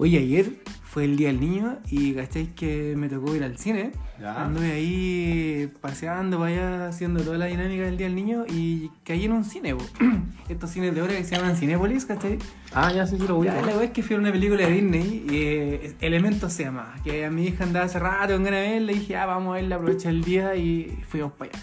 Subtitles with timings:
[0.00, 0.52] Oye, ayer
[0.84, 3.90] fue el Día del Niño y ¿cacháis que me tocó ir al cine?
[4.20, 4.44] Ya.
[4.44, 9.24] Anduve ahí paseando para allá, haciendo toda la dinámica del Día del Niño y caí
[9.24, 9.82] en un cine, po.
[10.48, 12.38] Estos cines de ahora que se llaman Cinépolis, ¿cachai?
[12.72, 14.72] Ah, ya sí, sí lo voy Ya, la es que fui a una película de
[14.72, 18.60] Disney, y, eh, Elementos se llama, que a mi hija andaba hace rato con ganas
[18.60, 21.62] de y dije, ah, vamos a verla, aprovecha el día y fuimos para allá.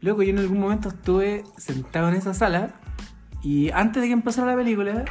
[0.00, 2.80] Luego yo en algún momento estuve sentado en esa sala
[3.42, 5.04] y antes de que empezara la película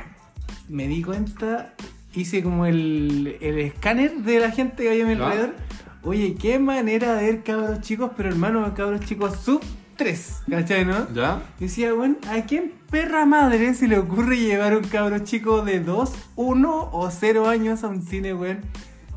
[0.69, 1.75] me di cuenta,
[2.13, 5.55] hice como el, el escáner de la gente que había a mi alrededor.
[6.03, 9.61] Oye, qué manera de ver cabros chicos, pero hermano, cabros chicos sub
[9.97, 11.13] 3, ¿cachai, no?
[11.13, 11.43] ¿Ya?
[11.59, 16.11] Decía, bueno, ¿a quién perra madre se le ocurre llevar un cabro chico de 2,
[16.35, 18.61] 1 o 0 años a un cine, weón?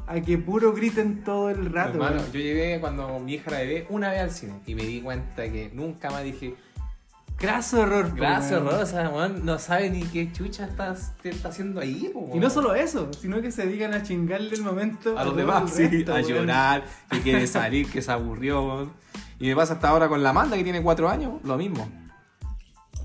[0.06, 2.32] A que puro griten todo el rato, Hermano, weón?
[2.32, 5.50] yo llegué cuando mi hija era bebé una vez al cine y me di cuenta
[5.50, 6.54] que nunca más dije,
[7.38, 8.78] Graso error, po, gracias, weón.
[8.80, 12.74] Rosa, weón, no sabe ni qué chucha estás, te está haciendo ahí, Y no solo
[12.74, 16.16] eso, sino que se dedican a chingarle el momento a los demás, sí, resto, a
[16.16, 16.28] weón.
[16.28, 18.92] llorar, que quiere salir, que se aburrió, weón.
[19.40, 21.88] Y me pasa hasta ahora con la Amanda, que tiene cuatro años, lo mismo.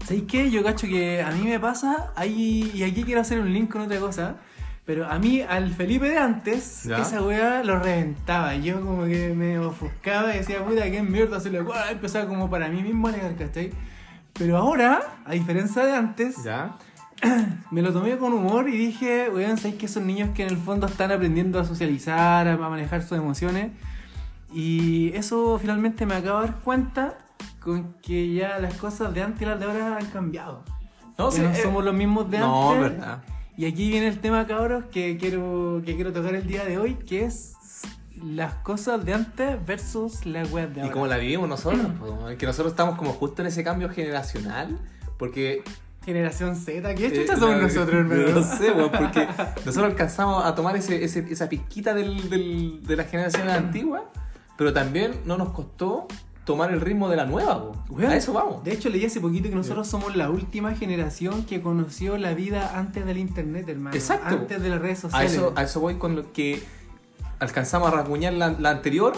[0.06, 0.50] ¿Sabéis qué?
[0.50, 3.82] Yo cacho que a mí me pasa, ahí, y aquí quiero hacer un link con
[3.82, 4.36] otra cosa,
[4.86, 7.00] pero a mí, al Felipe de antes, ¿Ya?
[7.00, 8.56] esa weá lo reventaba.
[8.56, 11.92] Yo como que me ofuscaba y decía, puta, qué mierda se le ocurre.
[11.92, 13.72] Empezaba como para mí mismo a alegar, ¿cachai?
[14.34, 16.78] Pero ahora, a diferencia de antes, ¿Ya?
[17.72, 20.58] me lo tomé con humor y dije, weón, ¿sabéis que son niños que en el
[20.58, 23.72] fondo están aprendiendo a socializar, a manejar sus emociones?
[24.54, 27.18] Y eso finalmente me acabo de dar cuenta
[27.60, 30.64] con que ya las cosas de antes y las de ahora han cambiado.
[31.18, 32.94] No, sí, no eh, somos los mismos de No, antes.
[32.94, 33.22] verdad.
[33.58, 36.96] Y aquí viene el tema, cabros, que quiero, que quiero tocar el día de hoy,
[36.96, 37.56] que es
[38.24, 40.94] las cosas de antes versus las weas de Y ahora.
[40.94, 44.80] como la vivimos nosotros, po, que nosotros estamos como justo en ese cambio generacional,
[45.18, 45.64] porque
[46.06, 48.28] Generación Z, ¿qué Eh, chucha somos la- nosotros, hermano?
[48.30, 49.28] No sé, weón, porque
[49.66, 54.04] nosotros alcanzamos a tomar ese, ese- esa pizquita del, del- de las generaciones antiguas,
[54.58, 56.08] pero también no nos costó
[56.46, 57.72] tomar el ritmo de la nueva.
[57.90, 58.64] Weón, a eso vamos.
[58.64, 62.80] De hecho, leí hace poquito que nosotros somos la última generación que conoció la vida
[62.80, 63.96] antes del internet, hermano.
[63.96, 64.26] Exacto.
[64.36, 65.34] Antes de las redes A sociales.
[65.34, 66.64] eso, a eso voy con lo que
[67.40, 69.14] alcanzamos a rasguñar la, la anterior,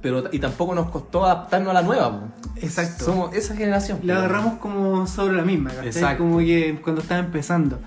[0.00, 2.28] pero y tampoco nos costó adaptarnos a la nueva.
[2.56, 3.04] Exacto.
[3.04, 4.00] Somos esa generación.
[4.02, 5.86] La agarramos como sobre la misma, ¿cachai?
[5.88, 6.24] Exacto.
[6.24, 7.78] Como que cuando estaba empezando.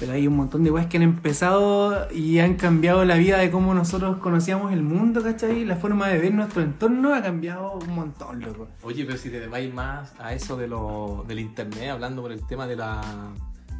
[0.00, 3.50] Pero hay un montón de weas que han empezado y han cambiado la vida de
[3.50, 5.66] cómo nosotros conocíamos el mundo, ¿cachai?
[5.66, 8.66] La forma de ver nuestro entorno ha cambiado un montón, loco.
[8.82, 12.46] Oye, pero si te vais más a eso de lo, del internet, hablando por el
[12.46, 13.02] tema de la.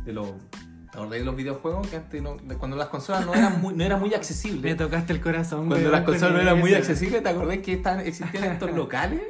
[0.04, 0.28] de los.
[0.90, 1.86] ¿Te acordás de los videojuegos?
[1.88, 4.76] Que antes no- cuando las consolas no eran muy, no era muy Me accesibles.
[4.76, 8.00] tocaste el corazón, Cuando las con consolas no eran muy accesibles, ¿te acordás que estaban,
[8.00, 9.20] existían estos locales?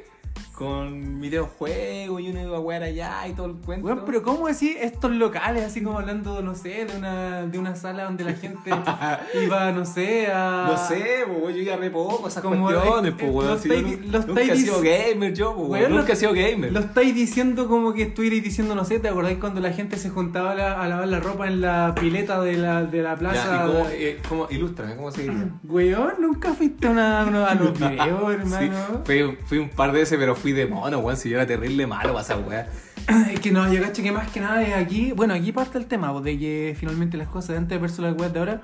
[0.60, 3.87] Con videojuegos y uno iba a jugar allá y todo el cuento.
[3.87, 5.65] Weón, pero ¿cómo decir estos locales?
[5.65, 8.70] Así como hablando, no sé, de una, de una sala donde la gente
[9.43, 10.66] iba, no sé, a...
[10.70, 13.49] No sé, po, yo iba re poco esas Como, cuestiones, po, weón.
[13.53, 15.97] los los nunca he sido gamer yo, po, Weón.
[15.97, 16.72] Nunca he sido gamer.
[16.72, 20.10] Lo estáis diciendo como que estuvierais diciendo, no sé, ¿te acordáis cuando la gente se
[20.10, 23.19] juntaba a, la- a lavar la ropa en la pileta de la, de la Ya,
[23.19, 23.56] plaza?
[23.65, 25.49] ¿y cómo, eh, cómo- ilústrame, ¿cómo se diría?
[25.65, 28.76] Weón, nunca fuiste a, una, una- a los videos, hermano.
[29.06, 31.16] Sí, fui, fui un par de veces, pero fui de mono, weón.
[31.16, 32.69] Si yo era terrible malo para esa weá.
[33.33, 35.12] Es que no, yo cacho que más que nada es aquí.
[35.12, 38.16] Bueno, aquí parte el tema, pues, de que finalmente las cosas de antes versus las
[38.16, 38.62] weas de ahora,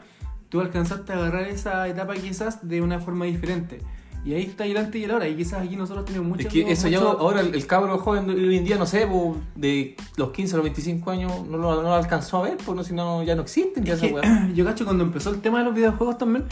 [0.49, 3.81] tú alcanzaste a agarrar esa etapa quizás de una forma diferente.
[4.25, 5.29] Y ahí está el antes y el ahora.
[5.29, 6.49] Y quizás aquí nosotros tenemos mucho.
[6.49, 9.07] Es que eso ya mucho- ahora el, el cabro joven hoy en día, no sé,
[9.55, 12.77] de los 15 a los 25 años no lo, no lo alcanzó a ver, pues
[12.77, 14.15] no, si no, ya no existen ya Es que,
[14.55, 16.45] yo cacho cuando empezó el tema de los videojuegos también,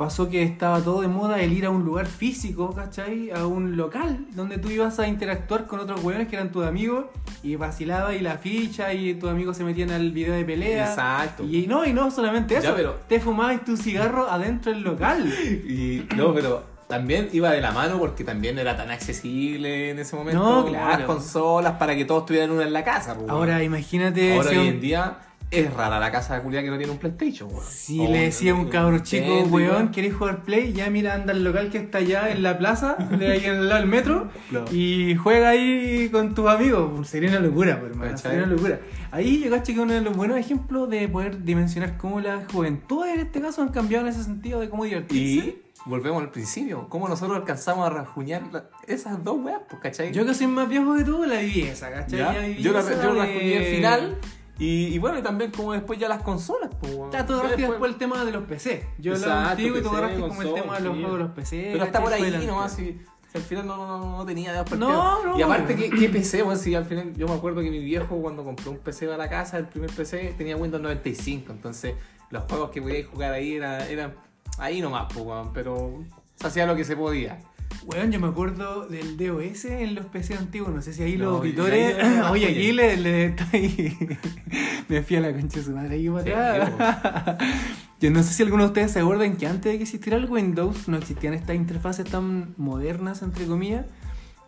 [0.00, 3.30] pasó que estaba todo de moda el ir a un lugar físico, ¿cachai?
[3.32, 7.04] A un local donde tú ibas a interactuar con otros weones que eran tus amigos
[7.42, 10.88] y vacilaba y la ficha y tus amigos se metían al video de pelea.
[10.88, 11.44] Exacto.
[11.44, 15.30] Y no, y no solamente Ya, eso, pero- te fumabas tu cigarro adentro del local.
[15.68, 20.16] Y no, pero también iba de la mano porque también era tan accesible en ese
[20.16, 20.42] momento.
[20.42, 20.96] No, claro.
[20.96, 23.28] Las consolas para que todos tuvieran una en la casa, weón.
[23.28, 25.18] Ahora imagínate Ahora hoy en día
[25.50, 27.64] es rara la casa de culia que no tiene un PlayStation, weón.
[27.68, 30.72] si O le decía a un cabro chico, weón, ¿querés jugar Play?
[30.72, 33.68] Ya mira, anda al local que está allá en la plaza, de ahí en el
[33.68, 34.66] lado del metro, Claro.
[34.70, 37.08] y juega ahí con tus amigos.
[37.08, 38.16] Sería una locura, hermano.
[38.16, 38.78] Sería una locura.
[39.10, 43.14] Ahí yo cacho que uno de los buenos ejemplos de poder dimensionar cómo las juventudes
[43.14, 45.46] en este caso han cambiado en ese sentido de cómo divertirse.
[45.48, 50.12] Y volvemos al principio, cómo nosotros alcanzamos a rajuñar la- esas dos weas, pues, ¿cachai?
[50.12, 52.18] Yo que soy más viejo que tú, la viví esa, ¿cachai?
[52.20, 52.34] ¿Ya?
[52.34, 54.18] Ya viví Yo la, yo de- rajuñé al final.
[54.60, 56.92] Y, y bueno, y también como después ya las consolas, pues.
[57.12, 58.86] Ya, tú agarraste después el tema de los PC.
[58.98, 61.32] Yo lo Exacto, contigo y tú agarraste como el tema de los juegos de los
[61.32, 61.68] PC.
[61.72, 63.00] Pero está por ahí nomás, si,
[63.32, 64.80] si al final no, no, no tenía No, partidos.
[65.24, 65.38] no.
[65.38, 66.42] Y aparte, ¿qué, qué PC?
[66.42, 69.16] Bueno, si al final yo me acuerdo que mi viejo cuando compró un PC para
[69.16, 71.94] la casa, el primer PC tenía Windows 95, entonces
[72.28, 74.14] los juegos que podíais jugar ahí eran, eran
[74.58, 76.04] ahí nomás, pues, pero
[76.36, 77.38] se hacía lo que se podía.
[77.86, 80.72] Weón, yo me acuerdo del DOS en los PC antiguos.
[80.72, 81.96] No sé si ahí No, los auditores.
[81.98, 84.08] ahí Oye, aquí le, le estoy.
[84.88, 87.38] me fui a la concha de su madre aquí para.
[88.00, 90.24] Yo no sé si alguno de ustedes se acuerdan que antes de que existiera el
[90.26, 93.86] Windows no existían estas interfaces tan modernas, entre comillas.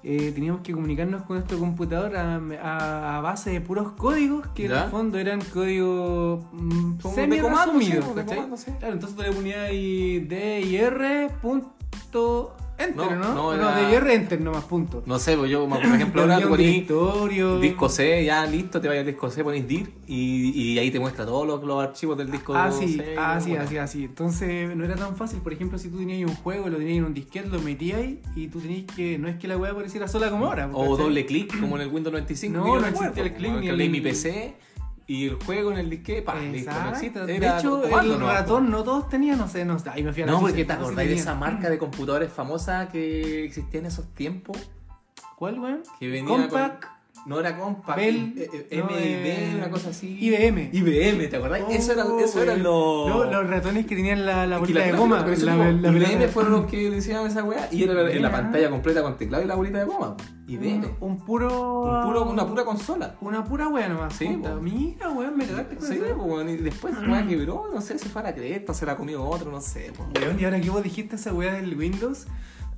[0.05, 4.67] Eh, teníamos que comunicarnos con nuestro computador a, a- a base de puros códigos que
[4.67, 8.05] en el fondo eran códigos mm, semi resumidos,
[8.57, 8.71] sí.
[8.81, 13.17] Claro, entonces tú le ponías ahí D y R punto enter, No, ¿no?
[13.17, 15.03] no, No, era- D y R enter nomás punto.
[15.07, 17.59] No sé, pues yo, por ejemplo, ahora ponís directorio.
[17.59, 21.01] disco C, ya listo, te vayas al disco C, ponís dir y, y ahí te
[21.01, 23.15] muestra todos los, los archivos del disco Ah, sí, C.
[23.19, 23.65] ah, sí, bueno.
[23.65, 24.05] así, así.
[24.05, 25.41] Entonces no era tan fácil.
[25.41, 28.21] Por ejemplo, si tú tenías un juego, lo tenías en un disquete, lo metías ahí
[28.37, 29.19] y tú tenías que.
[29.19, 30.69] No es que la weá apareciera sola como ahora.
[30.73, 32.57] O doble clic, como en el Windows 95.
[32.59, 34.55] No, no existía el clic ni el- mi PC
[35.07, 37.21] y el juego en el disquete, pa, listo, no existe.
[37.27, 39.91] De Era hecho, el nomás, ratón no todos tenían, no sé, no sé.
[39.91, 42.33] Ahí me fui a la No, porque te no acordáis de esa marca de computadores
[42.33, 44.57] famosa que existía en esos tiempos.
[45.37, 45.83] ¿Cuál, weón?
[45.99, 46.93] Que venía Compact, con-
[47.25, 50.19] No era Compact, Bell, eh, eh, no, MIB, eh, una cosa así.
[50.21, 50.71] IBM.
[50.73, 51.61] IBM, ¿te acordás?
[51.71, 53.25] eso era, eso eran Oh, los.
[53.27, 55.25] Los, los ratones que tenían la, la bolita de la- goma.
[55.33, 58.31] eso La, como- la IBM fueron los que decían esa weá y era en la
[58.33, 60.17] pantalla completa con teclado y la bolita de goma.
[60.49, 60.85] IBM.
[61.01, 61.83] Un, un puro.
[61.83, 63.15] Un puro- una pura consola.
[63.21, 64.15] Una pura wea nomás.
[64.15, 64.57] Sí, puta.
[64.57, 66.17] Mira, weón, me cagaste con Sí, eso.
[66.17, 68.97] weón, y después la weá quebró, no sé si fue a la cresta, se la
[68.97, 69.93] comió otro, no sé.
[70.21, 72.27] Weón, y ahora que vos dijiste esa weá del Windows,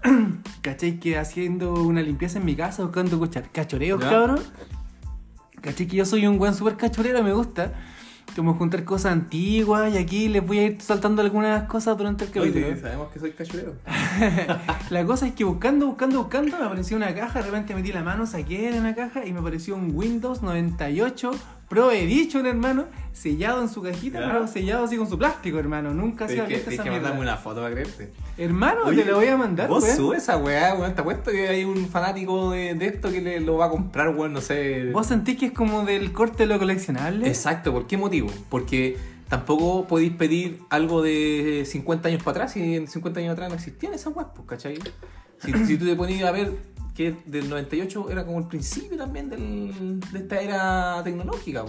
[0.63, 0.99] ¿cachai?
[0.99, 3.21] Que haciendo una limpieza en mi casa buscando
[3.53, 4.11] cachoreos, ¿Ya?
[4.11, 4.41] cabrón.
[5.61, 5.87] ¿Cachai?
[5.87, 7.73] Que yo soy un weón súper cachorero, me gusta.
[8.37, 12.31] Como juntar cosas antiguas y aquí les voy a ir saltando algunas cosas durante el
[12.31, 12.67] capítulo.
[12.67, 13.75] Oye, sabemos que soy cachurero.
[14.91, 18.03] La cosa es que buscando, buscando, buscando, me apareció una caja, de repente metí la
[18.03, 21.31] mano, saqué de una caja y me apareció un Windows 98
[21.75, 25.93] Pro Edition, hermano, sellado en su cajita, pero sellado así con su plástico, hermano.
[25.93, 28.13] Nunca se había visto esa que mandarme una foto para creerte.
[28.39, 30.95] Hermano, Oye, te la voy a mandar, Vos subes esa weá, weón.
[30.95, 34.11] Te apuesto que hay un fanático de, de esto que le, lo va a comprar,
[34.11, 34.93] weón, no sé.
[34.93, 37.27] ¿Vos sentís que es como del corte de lo coleccionable?
[37.27, 38.31] Exacto, ¿por qué motivo?
[38.51, 38.97] Porque
[39.29, 43.57] tampoco podéis pedir algo de 50 años para atrás y en 50 años atrás no
[43.57, 44.79] existían esas weas, pues, ¿cachai?
[45.39, 46.53] Si, si tú te ponías a ver
[46.95, 51.65] que del 98 era como el principio también del- de esta era tecnológica.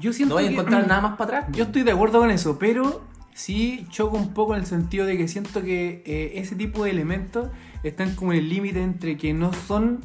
[0.00, 1.56] Yo siento No vais a que- encontrar nada más para atrás.
[1.56, 3.02] Yo estoy de acuerdo con eso, pero
[3.34, 6.90] sí choco un poco en el sentido de que siento que eh, ese tipo de
[6.90, 7.48] elementos
[7.82, 10.00] están como en el límite entre que no son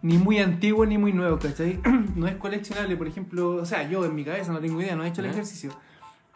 [0.00, 1.80] ni muy antiguos ni muy nuevos, ¿cachai?
[2.14, 5.02] no es coleccionable, por ejemplo, o sea, yo en mi cabeza no tengo idea, no
[5.04, 5.72] he hecho el ejercicio.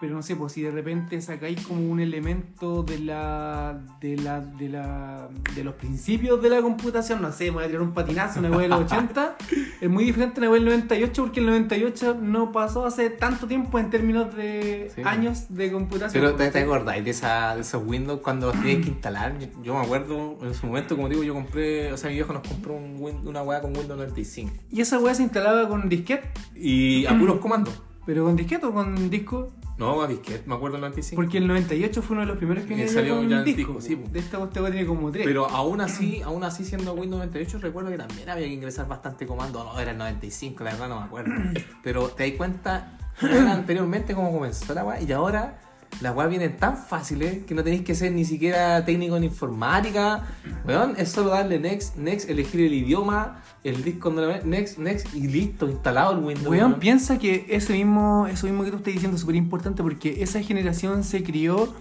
[0.02, 4.40] Pero no sé, pues si de repente sacáis como un elemento de la, de la,
[4.40, 7.92] de la, de los principios de la computación, no sé, me voy a tirar un
[7.94, 9.36] patinazo, una web del 80,
[9.80, 13.78] es muy diferente a web del 98 porque el 98 no pasó hace tanto tiempo
[13.78, 15.02] en términos de Sí.
[15.04, 16.20] años de computación.
[16.20, 19.38] Pero ¿te, te acordáis de, esa, de esos Windows cuando los tenías que instalar?
[19.38, 22.32] Yo, yo me acuerdo en su momento, como digo, yo compré, o sea, mi viejo
[22.32, 24.52] nos compró un Win- una weá con Windows 95.
[24.68, 27.80] Y esa weá se instalaba con disquete, Y a puros comandos.
[28.04, 31.20] pero con disquete o con disco, No, a disquete, me acuerdo el 95.
[31.20, 33.74] porque el 98 fue uno de los primeros que viene salió con ya en disco.
[33.74, 33.94] disco, sí.
[34.10, 35.26] De esta weá tiene como tres.
[35.26, 39.26] Pero aún así, aún así siendo Windows 98, recuerdo que también había que ingresar bastante
[39.26, 39.64] comando.
[39.64, 41.32] No, era el 95, la verdad no me acuerdo.
[41.82, 45.58] Pero te das cuenta anteriormente cómo comenzó la weá y ahora
[46.00, 50.26] las weas vienen tan fáciles que no tenéis que ser ni siquiera técnico en informática.
[50.66, 55.68] Weón, es solo darle next, next, elegir el idioma, el disco next, next y listo,
[55.68, 56.48] instalado el Windows.
[56.48, 60.22] Weón, piensa que ese mismo, eso mismo que tú estás diciendo es súper importante porque
[60.22, 61.72] esa generación se crió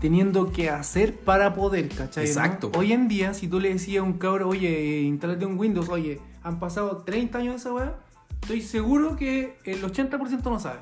[0.00, 2.24] teniendo que hacer para poder, ¿cachai?
[2.24, 2.30] no?
[2.30, 2.70] Exacto.
[2.76, 6.20] Hoy en día, si tú le decías a un cabro, oye, instálate un Windows, oye,
[6.42, 7.96] han pasado 30 años de esa weá,
[8.42, 10.80] estoy seguro que el 80% no sabe.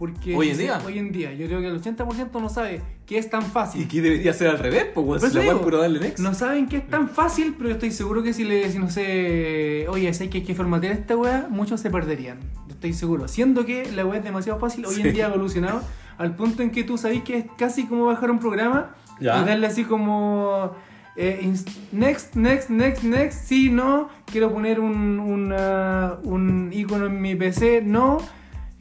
[0.00, 0.80] Porque ¿Hoy en día?
[0.86, 3.82] Hoy en día, yo creo que el 80% no sabe que es tan fácil.
[3.82, 4.86] ¿Y qué debería ser al revés?
[4.94, 6.20] Pues, si eso la digo, puro darle next.
[6.20, 9.84] No saben que es tan fácil, pero estoy seguro que si le si no sé,
[9.90, 12.38] oye, sé que hay que formatear esta weá, muchos se perderían.
[12.66, 13.28] Yo estoy seguro.
[13.28, 15.02] Siendo que la weá es demasiado fácil, hoy Sí.
[15.02, 15.82] en día ha evolucionado
[16.16, 19.42] al punto en que tú sabes que es casi como bajar un programa Ya.
[19.42, 20.72] y darle así como
[21.16, 21.52] eh,
[21.92, 27.82] next, next, next, next, sí, no, quiero poner un, una- un icono en mi PC,
[27.84, 28.16] no.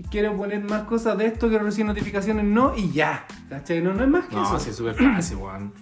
[0.09, 3.25] Quiero poner más cosas de esto, quiero recibir notificaciones, no, y ya.
[3.49, 3.81] ¿Cachai?
[3.81, 4.53] No, no es más que eso.
[4.53, 5.73] No, sí, es súper fácil, weón.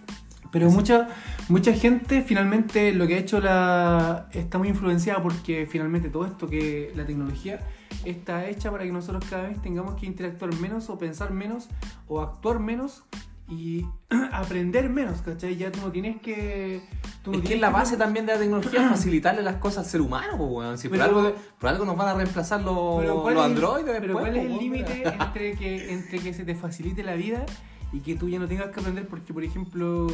[0.51, 1.09] Pero mucha,
[1.49, 6.47] mucha gente finalmente lo que ha hecho la está muy influenciada porque finalmente todo esto
[6.47, 7.59] que la tecnología
[8.05, 11.67] está hecha para que nosotros cada vez tengamos que interactuar menos o pensar menos
[12.07, 13.03] o actuar menos
[13.49, 13.85] y
[14.33, 15.55] aprender menos, ¿cachai?
[15.55, 16.81] Ya tú no tienes que...
[17.23, 19.85] Tú no Es que tienes es la base también de la tecnología facilitarle las cosas
[19.85, 20.77] al ser humano, pues, weón.
[20.77, 23.85] Si por, Pero- algo, por algo nos van a reemplazar los, Pero ¿cuál los androides
[23.85, 27.45] Pero después, ¿cuál es el límite entre que, entre que se te facilite la vida
[27.93, 29.07] y que tú ya no tengas que aprender?
[29.07, 30.07] Porque, por ejemplo,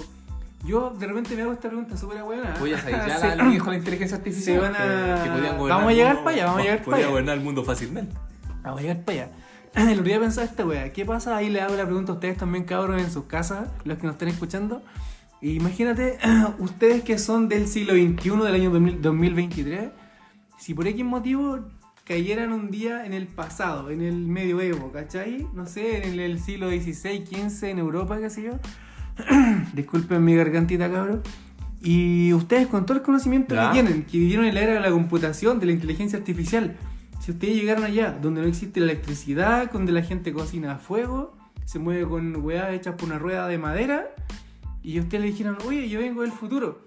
[0.66, 2.56] yo de repente me hago esta pregunta súper buena.
[2.60, 4.56] Voy a salir ya la viejo la inteligencia artificial.
[4.56, 6.64] Se van a- que- que podían gobernar Vamos a llegar mundo- para allá, vamos a
[6.64, 7.08] llegar para allá.
[7.10, 8.16] gobernar el mundo fácilmente.
[8.62, 9.32] Vamos a llegar para allá.
[9.76, 11.36] El otro día pensaba esta wea, ¿qué pasa?
[11.36, 14.16] Ahí le hago la pregunta a ustedes también, cabros, en sus casas, los que nos
[14.16, 14.84] estén escuchando.
[15.42, 16.20] Imagínate,
[16.60, 19.90] ustedes que son del siglo XXI, del año 2000 2023,
[20.60, 21.60] si por X motivo
[22.04, 25.48] cayeran un día en el pasado, en el medioevo, ¿cachai?
[25.54, 28.60] No sé, en el siglo XVI, XV, en Europa, qué sé yo.
[29.74, 31.20] Disculpen mi gargantita, cabros.
[31.82, 34.92] Y ustedes con todo el conocimiento que tienen, que vivieron en la era de la
[34.92, 36.78] computación, de la inteligencia artificial,
[37.24, 41.34] si ustedes llegaron allá, donde no existe la electricidad, donde la gente cocina a fuego,
[41.66, 44.08] se mueve con weas hechas por una rueda de madera,
[44.82, 46.82] y ustedes le dijeran, oye, yo vengo del futuro,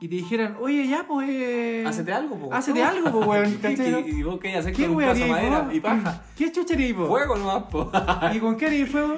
[0.00, 1.28] y te dijeran, oye, ya, pues...
[1.30, 2.52] eh, Hacete algo, po.
[2.52, 4.04] Hácete algo, pues, weón, ¿Qué- ¿cachai, no?
[4.04, 6.24] qué- ¿Y vos qué hacer ¿Qué con un haríais madera y paja?
[6.36, 7.08] ¿Qué chucha haríais vos?
[7.08, 7.90] Fuego nomás, po.
[8.34, 9.14] ¿Y con qué haríais fuego?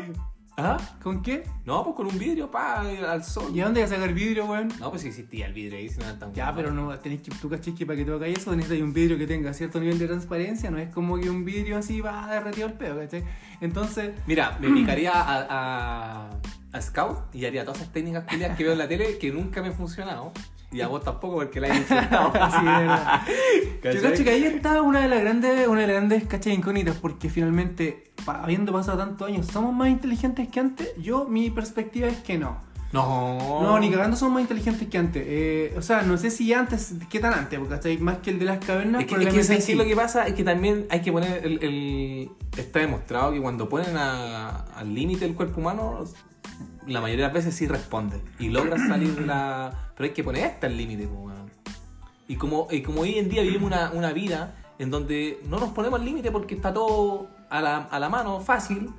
[0.61, 0.77] ¿Ah?
[1.01, 1.45] ¿Con qué?
[1.65, 3.53] No, pues con un vidrio, pa, al sol.
[3.55, 4.67] ¿Y a dónde vas a sacar vidrio, weón?
[4.81, 7.31] No, pues existía el vidrio ahí, si no era tan Ya, pero no, tenéis que,
[7.31, 10.01] tú cachis que para que te haga eso necesitas un vidrio que tenga cierto nivel
[10.01, 13.23] de transparencia, no es como que un vidrio así va derretido el pedo, ¿cachai?
[13.61, 16.31] Entonces, Mira, me picaría a, a,
[16.73, 19.69] a Scout y haría todas esas técnicas que veo en la tele que nunca me
[19.69, 20.33] han funcionado.
[20.71, 21.69] Y a vos tampoco porque la
[22.41, 23.21] así de verdad.
[23.95, 26.97] Yo cacho que ahí está una de las grandes, una de las grandes cachas incógnitas,
[26.97, 30.89] porque finalmente, habiendo pasado tantos años, ¿somos más inteligentes que antes?
[30.99, 32.59] Yo, mi perspectiva es que no.
[32.93, 33.61] No.
[33.63, 35.23] No, ni cagando somos más inteligentes que antes.
[35.27, 37.59] Eh, o sea, no sé si antes, ¿qué tan antes?
[37.59, 39.73] Porque hasta más que el de las cavernas, Es que, es que ¿sabes qué?
[39.73, 39.75] sí.
[39.75, 43.69] lo que pasa es que también hay que poner el, el- está demostrado que cuando
[43.69, 46.05] ponen a- al límite el cuerpo humano
[46.89, 50.25] la mayoría de las veces sí responde y logra salir de la pero hay que
[50.25, 51.51] poner hasta el límite po, weón.
[52.27, 55.71] y como y como hoy en día vivimos una, una vida en donde no nos
[55.71, 58.91] ponemos al límite porque está todo a la, a la mano fácil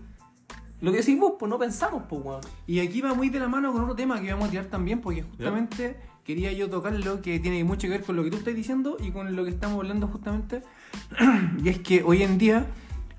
[0.81, 2.41] lo que decís vos pues no pensamos pues weón.
[2.67, 5.01] Y aquí va muy de la mano con otro tema que vamos a tirar también,
[5.01, 8.55] porque justamente quería yo tocarlo, que tiene mucho que ver con lo que tú estás
[8.55, 10.61] diciendo y con lo que estamos hablando justamente.
[11.63, 12.67] y es que hoy en día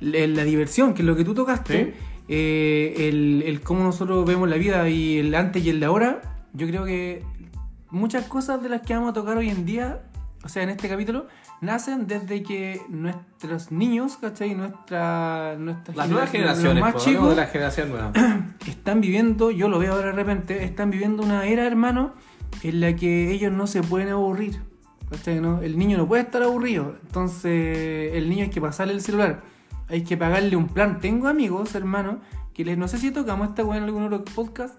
[0.00, 2.09] la, la diversión, que es lo que tú tocaste, Sí.
[2.32, 6.20] Eh, el, el cómo nosotros vemos la vida y el antes y el de ahora,
[6.52, 7.24] yo creo que
[7.90, 10.02] muchas cosas de las que vamos a tocar hoy en día,
[10.44, 11.26] o sea, en este capítulo,
[11.60, 14.54] nacen desde que nuestros niños, ¿cachai?
[14.54, 18.12] Nuestra, nuestra las generación- nuevas los generaciones más pues, chicos, de la generación nueva
[18.66, 22.14] están viviendo, yo lo veo ahora de repente, están viviendo una era, hermano,
[22.62, 24.62] en la que ellos no se pueden aburrir.
[25.10, 25.40] ¿Cachai?
[25.40, 25.60] ¿No?
[25.60, 26.94] El niño no puede estar aburrido.
[27.02, 29.42] Entonces, el niño hay que pasarle el celular.
[29.90, 31.00] Hay que pagarle un plan.
[31.00, 32.20] Tengo amigos, hermano,
[32.54, 34.74] que les, no sé si tocamos esta weá en algún otro podcast.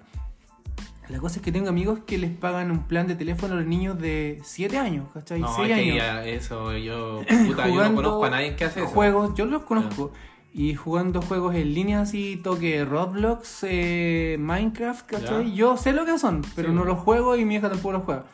[1.10, 3.66] La cosa es que tengo amigos que les pagan un plan de teléfono a los
[3.66, 5.42] niños de 7 años, ¿cachai?
[5.42, 5.96] no, 6 es que años.
[5.98, 9.64] ya eso yo puta, yo no conozco a nadie que hace eso Juegos, yo los
[9.64, 10.12] conozco.
[10.54, 15.50] Y jugando juegos en línea así, toque Roblox, eh, Minecraft, ¿cachai?
[15.50, 15.56] Ya.
[15.56, 16.76] Yo sé lo que son, pero Sí.
[16.76, 18.26] no los juego y mi hija tampoco los juega.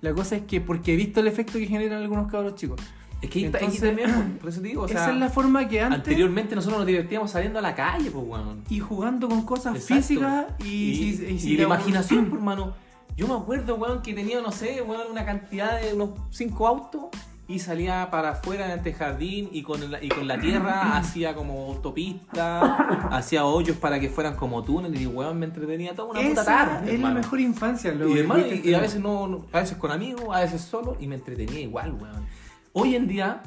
[0.00, 2.80] La cosa es que porque he visto el efecto que generan algunos cabros chicos.
[3.24, 5.30] Es que está- ahí Entonces, también, por eso te digo, o sea, Esa es la
[5.30, 8.64] forma que antes anteriormente nosotros nos divertíamos saliendo a la calle, pues, weón.
[8.68, 9.94] y jugando con cosas Exacto.
[9.94, 12.74] físicas y, Y, y si la la- imaginación, pues, hermano.
[13.16, 17.04] Yo me acuerdo, weón, que tenía, no sé, weón, una cantidad de unos cinco autos
[17.46, 21.34] y salía para afuera en este jardín y con, la, y con la tierra hacía
[21.34, 26.20] como autopista, hacía hoyos para que fueran como túneles y, weón, me entretenía toda una
[26.20, 27.14] puta Esa tarde, es la hermano.
[27.20, 27.92] mejor infancia.
[27.92, 30.96] lo Y, hermano, y- y a veces no- a veces con amigos, a veces solo,
[30.98, 32.26] y me entretenía igual, weón.
[32.74, 33.40] Hoy en día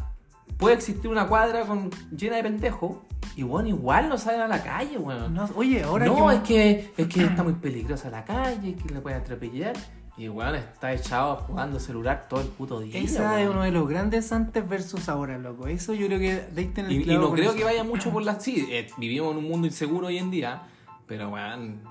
[0.58, 2.98] puede existir una cuadra con, llena de pendejos,
[3.36, 5.34] y bueno, igual no salen a la calle, weón.
[5.34, 6.72] No, oye, ahora no, que...
[6.72, 9.76] es que es que está muy peligrosa la calle, que le pueden atropellar.
[10.18, 13.00] Y weón está echado jugando celular todo el puto día.
[13.00, 13.42] Esa weón.
[13.42, 15.68] es uno de los grandes antes versus ahora, loco.
[15.68, 17.56] Eso yo creo que deiste en el Y, y no creo eso.
[17.56, 18.42] que vaya mucho por las.
[18.42, 20.64] Sí, eh, vivimos en un mundo inseguro hoy en día,
[21.06, 21.82] pero weón.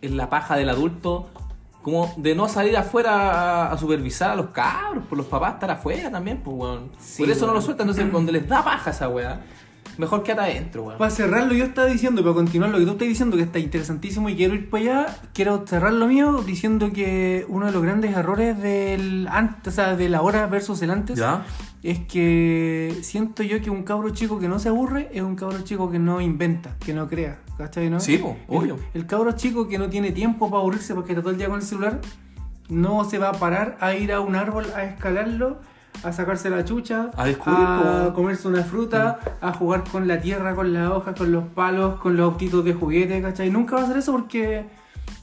[0.00, 1.28] Es la paja del adulto.
[1.82, 5.70] Como de no salir afuera a, a supervisar a los cabros, por los papás estar
[5.70, 6.90] afuera también, pues weón.
[6.98, 9.40] Sí, por eso no lo sueltan, entonces cuando les da paja esa weá,
[10.00, 10.98] mejor quédate adentro, weón.
[10.98, 13.44] Para cerrar lo que yo estaba diciendo, para continuar lo que tú estás diciendo, que
[13.44, 17.72] está interesantísimo y quiero ir para allá, quiero cerrar lo mío diciendo que uno de
[17.72, 21.44] los grandes errores del antes, o sea, del ahora versus el antes, ¿Ya?
[21.82, 25.60] es que siento yo que un cabro chico que no se aburre es un cabro
[25.62, 27.88] chico que no inventa, que no crea, ¿cachai?
[27.88, 28.00] No?
[28.00, 28.76] Sí, po, El- obvio.
[28.94, 31.56] El, cabro chico que no tiene tiempo para aburrirse porque está todo el día con
[31.60, 32.00] el celular,
[32.68, 35.60] no se va a parar a ir a un árbol a escalarlo,
[36.02, 40.54] a sacarse la chucha, A descubrir a comerse una fruta, a jugar con la tierra,
[40.54, 43.50] con las hojas, con los palos, con los autitos de juguete, ¿cachai?
[43.50, 44.64] Nunca va a hacer eso porque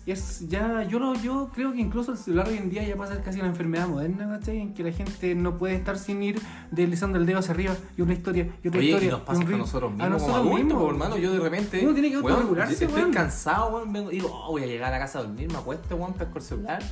[0.06, 3.12] es ya, yo lo, yo creo que incluso el celular hoy en día ya pasa
[3.12, 4.62] a ser casi una enfermedad moderna, ¿cachai?
[4.62, 6.40] En que la gente no puede estar sin ir
[6.72, 9.08] deslizando el dedo hacia arriba y una historia y otra Oye, historia.
[9.08, 10.90] y nos pasa a nosotros A mismos como nosotros adultos, mismos.
[10.92, 11.18] hermano.
[11.18, 11.80] Yo de repente.
[11.84, 13.12] Uno tiene que weón, autorregularse, Estoy weón.
[13.14, 13.92] cansado, weón.
[13.92, 16.38] Vengo, digo, oh, voy a llegar a la casa a dormir, me acuesto, weón, pesco
[16.38, 16.84] el celular.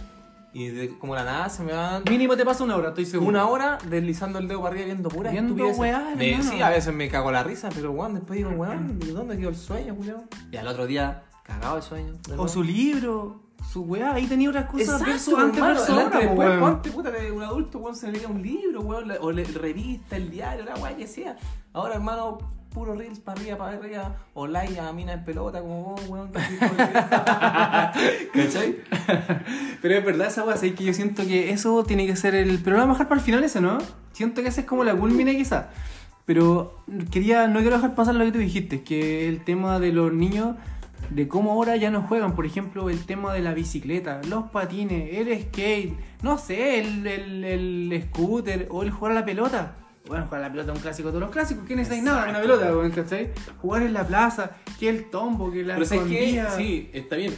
[0.56, 2.04] Y de, como la nada se me van.
[2.10, 3.28] Mínimo te pasa una hora, estoy seguro.
[3.28, 6.42] Una hora deslizando el dedo para arriba viendo pura Viendo weá, Me-.
[6.42, 9.50] Sí, a veces me cago la risa, pero weón, después digo, weón, ¿de dónde quedó
[9.50, 10.24] el sueño, Julio?
[10.54, 12.14] Y al otro día, cagado el sueño.
[12.26, 16.60] de O su libro, su weá, ahí tenía otras cosas Exacto, antes persona, weón.
[16.62, 20.32] ponte, puta, de un adulto, weón, se leía un libro, weón, o le, revista, el
[20.32, 21.36] diario, la weá que sea.
[21.74, 22.38] Ahora, hermano,
[22.75, 26.29] puro reels para arriba, para arriba, o like a mina en pelota, como vos, weón,
[26.36, 26.70] el día.
[28.34, 28.75] ¿Cachai?
[29.82, 32.60] Pero es verdad esa weá, que yo siento que eso tiene que ser el.
[32.60, 33.77] Pero lo vamos a dejar para el final ese, ¿no?
[34.12, 35.67] Siento que ese es como la culmina quizás.
[36.25, 40.12] Pero quería, no quiero dejar pasar lo que tú dijiste, que el tema de los
[40.12, 40.58] niños,
[41.12, 45.13] de cómo ahora ya no juegan, por ejemplo, el tema de la bicicleta, los patines,
[45.13, 49.77] el skate, no sé, el, el, el scooter o el jugar a la pelota.
[50.08, 52.40] Bueno, jugar la pelota es un clásico de todos los clásicos, ¿quién es nada una
[52.42, 53.32] pelota, ¿cachai?
[53.62, 56.52] Jugar en la plaza, que el tombo, que la Pero.
[56.52, 57.34] Sí, está bien.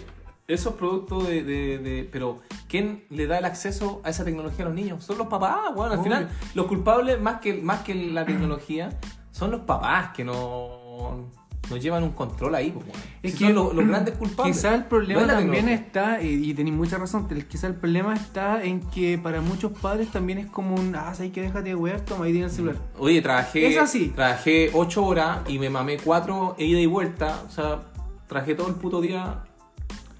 [0.47, 4.63] Eso es producto de, de, de- Pero, ¿quién le da el acceso a esa tecnología
[4.63, 5.03] a los niños?
[5.03, 8.89] Son los papás, bueno, al final, los culpables, más que, más que la tecnología,
[9.31, 11.25] son los papás que no,
[11.69, 12.99] no llevan un control ahí, pues, weón.
[13.23, 14.55] Es Si que son los, los grandes culpables.
[14.55, 15.85] Quizá el problema No también tecnología.
[15.85, 19.71] está, y, y tenéis mucha razón, pero quizá el problema está en que para muchos
[19.73, 22.55] padres también es como un, ah, sabes que déjate de wear, toma ahí tienes el
[22.57, 22.75] celular.
[22.97, 23.67] Oye, trabajé.
[23.67, 24.09] Es así.
[24.15, 27.43] Trabajé 8 horas y me mamé 4 ida y vuelta.
[27.47, 27.79] O sea,
[28.27, 29.43] trabajé todo el puto día.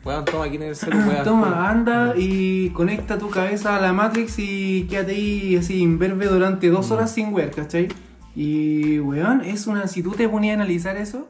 [0.06, 1.08] Weón, toma aquí en el celular.
[1.08, 1.24] weón.
[1.26, 6.70] Toma, anda y conecta tu cabeza a la Matrix y quédate ahí así imberbe durante
[6.70, 7.90] dos horas sin wear, ¿cachai?
[8.40, 11.28] Y, weón, es una, si tú te ponías a analizar eso,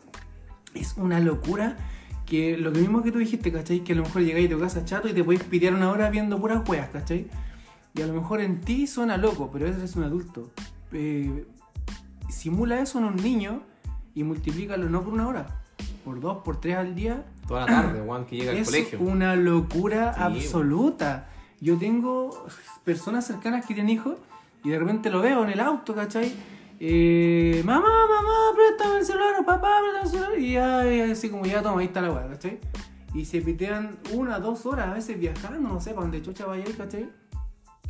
[0.73, 1.77] es una locura
[2.25, 3.79] que lo que mismo que tú dijiste, ¿cachai?
[3.79, 6.09] Que a lo mejor llegáis a tu casa chato y te podéis pitear una hora
[6.09, 7.27] viendo puras weas, ¿cachai?
[7.95, 10.51] Y a lo mejor en ti suena loco, pero eres un adulto.
[10.91, 11.45] Eh,
[12.27, 13.61] simula eso en un niño
[14.13, 15.61] y multiplícalo no por una hora,
[16.03, 17.23] por dos, por tres al día.
[17.47, 18.99] Toda la tarde, weón, que llega al Es colegio.
[18.99, 21.29] una locura Sí, absoluta.
[21.61, 22.45] Yo tengo
[22.83, 24.15] personas cercanas que tienen hijos
[24.65, 26.33] y de repente lo veo en el auto, ¿cachai?
[26.79, 30.39] Eh, mamá, mamá, préstame el celular, o papá, préstame el celular.
[30.39, 32.59] Y ya, y así como ya toma, ahí está la weá, ¿cachai?
[33.13, 36.65] Y se pitean una, dos horas a veces viajando, no sé, para donde chucha vaya
[36.77, 37.09] ¿cachai?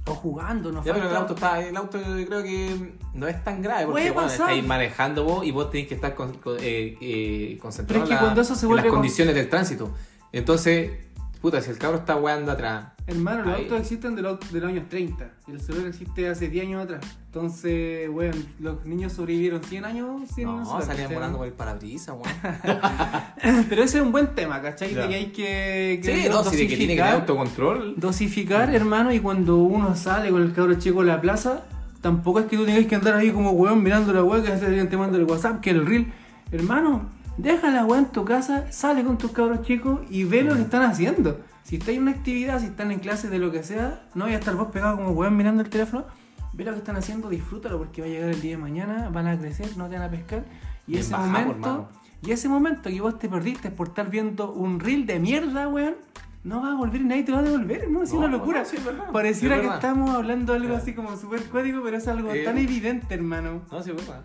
[0.05, 3.61] O jugando, no Ya, pero el auto está, el auto creo que no es tan
[3.61, 7.57] grave porque bueno, estáis manejando vos y vos tenés que estar con- con- eh, eh,
[7.61, 9.91] concentrado es que en la- cuando eso se en las con- condiciones del tránsito.
[10.31, 10.91] Entonces,
[11.39, 13.63] puta, si el cabro está weando atrás, Hermano, los Ahí.
[13.63, 15.29] autos existen de los, de los años 30.
[15.47, 17.05] y El celular existe hace 10 años atrás.
[17.27, 21.15] Entonces, weón, los niños sobrevivieron 100 años sin no, celular, salían ¿cachai?
[21.15, 22.35] volando por el parabrisas, weón.
[23.69, 24.93] Pero ese es un buen tema, ¿cachai?
[24.93, 25.03] Ya.
[25.03, 27.93] De que hay que, que sí, no, sí, de que tiene que tener dosificar, autocontrol.
[27.97, 31.63] dosificar, hermano, y cuando uno sale con el cabro chico a la plaza,
[32.01, 34.85] tampoco es que tú tengas que andar ahí como weón mirando la weá que se
[34.85, 36.11] te manda el WhatsApp, que el reel.
[36.51, 40.55] Hermano, deja la weá en tu casa, sale con tus cabros chicos y ve lo
[40.55, 41.39] que están haciendo.
[41.63, 44.33] Si estáis en una actividad, si están en clases de lo que sea, no voy
[44.33, 46.05] a estar vos pegado como weón mirando el teléfono.
[46.53, 49.27] Ve lo que están haciendo, disfrútalo porque va a llegar el día de mañana, van
[49.27, 50.45] a crecer, no te van a pescar.
[50.87, 51.89] Y Bien ese momento,
[52.23, 55.95] y ese momento que vos te perdiste por estar viendo un reel de mierda, weón,
[56.43, 58.03] no va a volver y nadie te va a devolver, hermano.
[58.05, 58.59] Es No, una no, locura.
[58.59, 58.83] no, sí, es.
[59.11, 62.43] Pareciera Es que estamos hablando de algo así como súper código, pero es algo Eh.
[62.45, 63.61] tan evidente, hermano.
[63.69, 64.21] No, sí, verdad.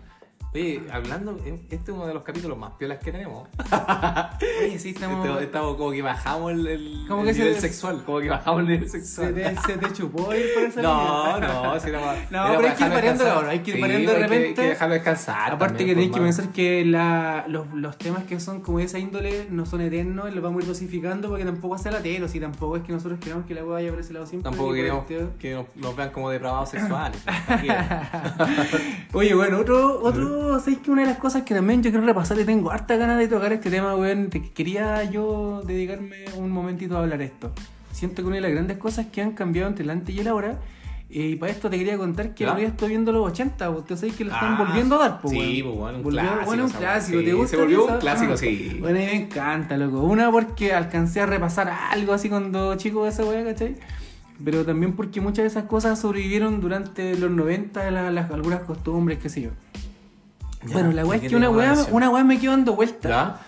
[0.55, 3.47] Oye, hablando, eh, este es uno de los capítulos más piolas que tenemos.
[4.61, 5.17] Oye, sí, estamos.
[5.25, 8.03] Estamos, estamos como que bajamos el, el, Como el que se- nivel sexual.
[8.05, 9.33] Como que bajamos el nivel Se sexual.
[9.33, 12.83] te, se te chupó ir por esa No, no, si para- No, pero hay que
[12.85, 13.27] ir descansar.
[13.27, 14.47] cabrón, hay que ir Sí, variando de repente.
[14.47, 15.53] Hay que dejarlo descansar.
[15.53, 18.83] Aparte también, que tenéis que pensar que la, los, los temas que son como de
[18.85, 22.27] esa índole no son eternos y los vamos a ir dosificando porque tampoco sea latero,
[22.27, 24.51] si tampoco es que nosotros queramos que la hueá vaya por ese lado siempre.
[24.51, 27.19] Tampoco queremos este- que nos, nos vean como depravados sexuales.
[29.13, 32.39] Oye, bueno, otro, otro, ¿sabéis que una de las cosas que también yo quiero repasar
[32.39, 34.29] y tengo harta ganas de tocar este tema, weón?
[34.29, 37.51] te- Quería yo dedicarme un momentito a hablar esto.
[37.91, 40.27] Siento que una de las grandes cosas que han cambiado entre el antes y el
[40.27, 40.59] ahora,
[41.09, 42.51] eh, y para esto te quería contar que ¿Ya?
[42.51, 45.33] ahora estoy viendo los 80, usted sabéis que lo están Ah, volviendo a dar, pues,
[45.33, 47.49] sí, pues, bueno, un Volvió- clásico Bueno, un clásico, ¿te gusta?
[47.55, 48.77] se volvió un clásico, Ah, sí.
[48.79, 50.01] Bueno, a mí me encanta, loco.
[50.01, 53.75] Una porque alcancé a repasar algo así cuando chico de esa weá, ¿cachai?
[54.43, 59.19] Pero también porque muchas de esas cosas sobrevivieron durante los 90, la- las, algunas costumbres,
[59.19, 59.49] qué sé yo.
[60.65, 63.09] Ya, bueno, la weá ¿qué es que una weá, una weá me quedó dando vuelta
[63.09, 63.39] ¿Ya?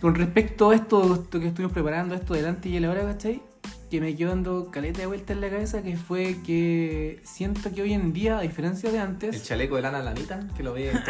[0.00, 3.42] con respecto a esto, esto que estuvimos preparando, esto delante y el ahora, ¿cachai?
[3.90, 7.82] que me quedó dando caleta de vuelta en la cabeza, que fue que siento que
[7.82, 11.04] hoy en día, a diferencia de El antes, chaleco de lana lanita, que lo veía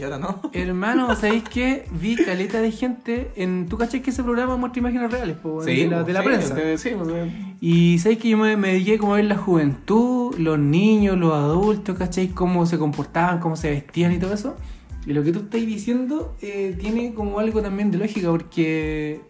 [0.00, 0.40] y ahora no.
[0.54, 1.84] hermano, ¿sabéis qué?
[1.90, 3.68] Vi caleta de gente en...
[3.68, 6.56] ¿Tú cachai que ese programa muestra imágenes reales po, de la, de la sí, prensa?
[6.56, 7.54] sí, sí, pues, eh.
[7.60, 11.34] Y sabéis que yo me, me dediqué como a ver la juventud, los niños, los
[11.34, 12.28] adultos, ¿cachai?
[12.28, 14.56] Cómo se comportaban, cómo se vestían y todo eso.
[15.06, 19.20] Y lo que tú estás diciendo eh, tiene como algo también de lógica, porque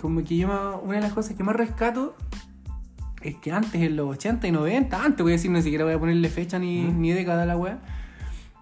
[0.00, 2.14] como que yo me- una de las cosas que más rescato
[3.20, 5.94] es que antes, en los 80 y 90, antes voy a decir, ni siquiera voy
[5.94, 7.00] a ponerle fecha ni, Mm.
[7.00, 7.78] ni década a la wea.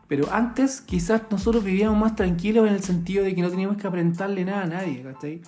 [0.08, 3.86] Pero antes quizás nosotros vivíamos más tranquilos en el sentido de que no teníamos que
[3.86, 5.40] aparentarle nada a nadie, ¿cachai?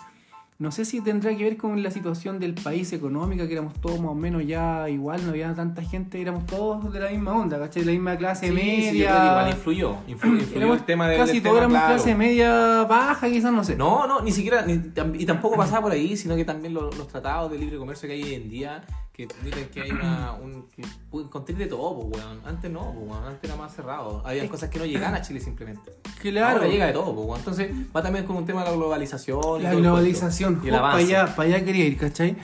[0.61, 4.01] No sé si tendrá que ver con la situación del país económica, que éramos todos
[4.01, 7.61] más o menos ya igual, no había tanta gente, éramos todos de la misma onda,
[7.61, 7.83] ¿cachai?
[7.85, 8.91] De la misma clase Sí, media.
[8.91, 9.97] sí, yo creo que igual influyó.
[10.09, 11.95] Influyó, influyó Éramos el tema de, casi todos éramos claro.
[11.95, 13.77] clase media baja, quizás, no sé.
[13.77, 14.73] No, no, ni siquiera, ni
[15.21, 18.15] y tampoco pasaba por ahí, sino que también lo- los tratados de libre comercio que
[18.17, 18.83] hay hoy en día,
[19.27, 22.41] que que hay una, un, que encontrar de todo, pues, weón.
[22.47, 23.25] Antes no, pues, weón.
[23.25, 24.23] Antes era más cerrado.
[24.25, 25.91] Había Es- cosas que no llegaban a Chile simplemente.
[26.21, 26.59] Claro.
[26.59, 27.39] Ahora llega de todo, pues, weón.
[27.41, 29.61] Entonces va también con un tema de la globalización.
[29.61, 31.17] y La el globalización, y el para avance.
[31.17, 32.37] allá, para allá quería ir, ¿cachai?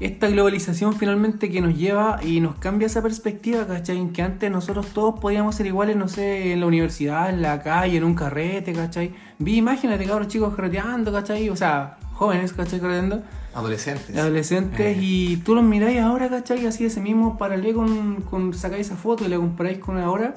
[0.00, 3.98] Esta globalización finalmente que nos lleva y nos cambia esa perspectiva, ¿cachai?
[3.98, 7.62] En que antes nosotros todos podíamos ser iguales, no sé, en la universidad, en la
[7.62, 9.14] calle, en un carrete, ¿cachai?
[9.38, 11.48] Vi imágenes de cabros chicos carreteando, ¿cachai?
[11.50, 12.80] O sea, jóvenes, ¿cachai?
[12.80, 13.22] Carreteando,
[13.54, 14.16] Adolescentes.
[14.16, 14.98] adolescentes, Eh.
[15.00, 16.66] y tú los miráis ahora, ¿cachai?
[16.66, 20.34] Así ese mismo paralelo con, con sacáis esa foto y la comparáis con ahora.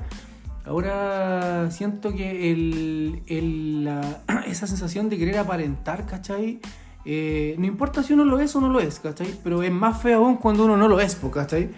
[0.65, 6.59] Ahora siento que el, el- la- esa sensación de querer aparentar, ¿cachai?
[7.05, 9.27] Eh, no importa si uno lo es o no lo es, ¿cachai?
[9.43, 11.69] Pero es más feo aún cuando uno no lo es, ¿cachai?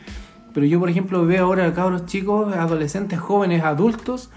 [0.54, 4.30] Pero yo, por ejemplo, veo ahora cabros chicos, adolescentes, jóvenes, adultos,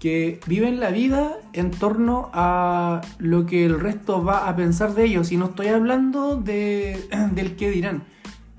[0.00, 5.04] que viven la vida en torno a lo que el resto va a pensar de
[5.04, 5.30] ellos.
[5.30, 6.98] Y no estoy hablando de,
[7.32, 8.02] del qué dirán.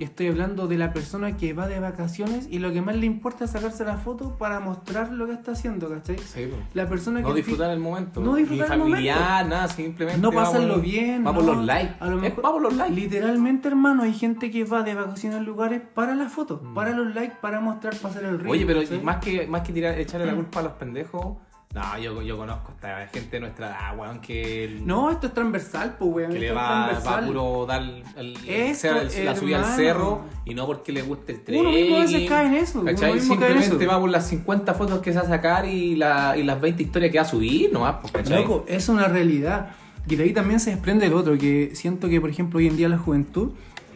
[0.05, 3.45] Estoy hablando de la persona que va de vacaciones y lo que más le importa
[3.45, 6.17] es sacarse la foto para mostrar lo que está haciendo, ¿cachai?
[6.17, 6.61] Sí, pues.
[6.73, 8.19] La persona No que disfrutar el momento.
[8.21, 8.95] No disfrutar Ni el momento.
[8.97, 10.21] familiar, nada, simplemente.
[10.21, 11.25] no pasarlo bien.
[11.25, 11.53] Va por no.
[11.53, 11.95] los likes.
[11.99, 12.95] A lo Es- mejor, va por los likes.
[12.95, 16.73] Literalmente, hermano, hay gente que va de vacaciones a lugares para las fotos, Mm.
[16.73, 18.51] para los likes, para mostrar, hacer el río.
[18.51, 19.01] Oye, pero ¿cachai?
[19.01, 21.37] más que, más que tirar, echarle la culpa a los pendejos,
[21.73, 25.33] no, yo, yo conozco a esta gente de nuestra edad, weón, que, No, esto es
[25.33, 26.31] transversal, pues, weón.
[26.33, 27.25] que le va, va transversal.
[27.27, 27.81] puro dar
[28.17, 31.61] el, Esto, el- la subida al cerro y no porque le guste el tren.
[31.61, 33.11] Uno mismo a veces cae en eso, ¿Cachai?
[33.13, 33.87] en Simplemente eso.
[33.91, 36.83] va por las 50 fotos que se va a sacar y, la, y las 20
[36.83, 38.41] historias que va a subir, nomás, pues, ¿cachai?
[38.41, 39.69] Loco, es una realidad.
[40.09, 42.75] Y de ahí también se desprende el otro, que siento que, por ejemplo, hoy en
[42.75, 43.51] día la juventud,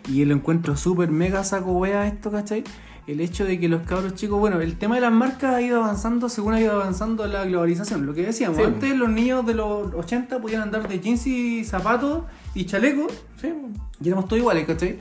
[0.07, 2.63] y lo encuentro súper mega saco wea esto, ¿cachai?
[3.07, 5.83] El hecho de que los cabros chicos, bueno, el tema de las marcas ha ido
[5.83, 8.05] avanzando según ha ido avanzando la globalización.
[8.05, 8.63] Lo que decíamos, Sí.
[8.63, 12.23] antes los niños de los 80 podían andar de jeans y zapatos
[12.55, 13.53] y chalecos, Sí,
[14.01, 14.99] y éramos todos iguales, ¿cachai?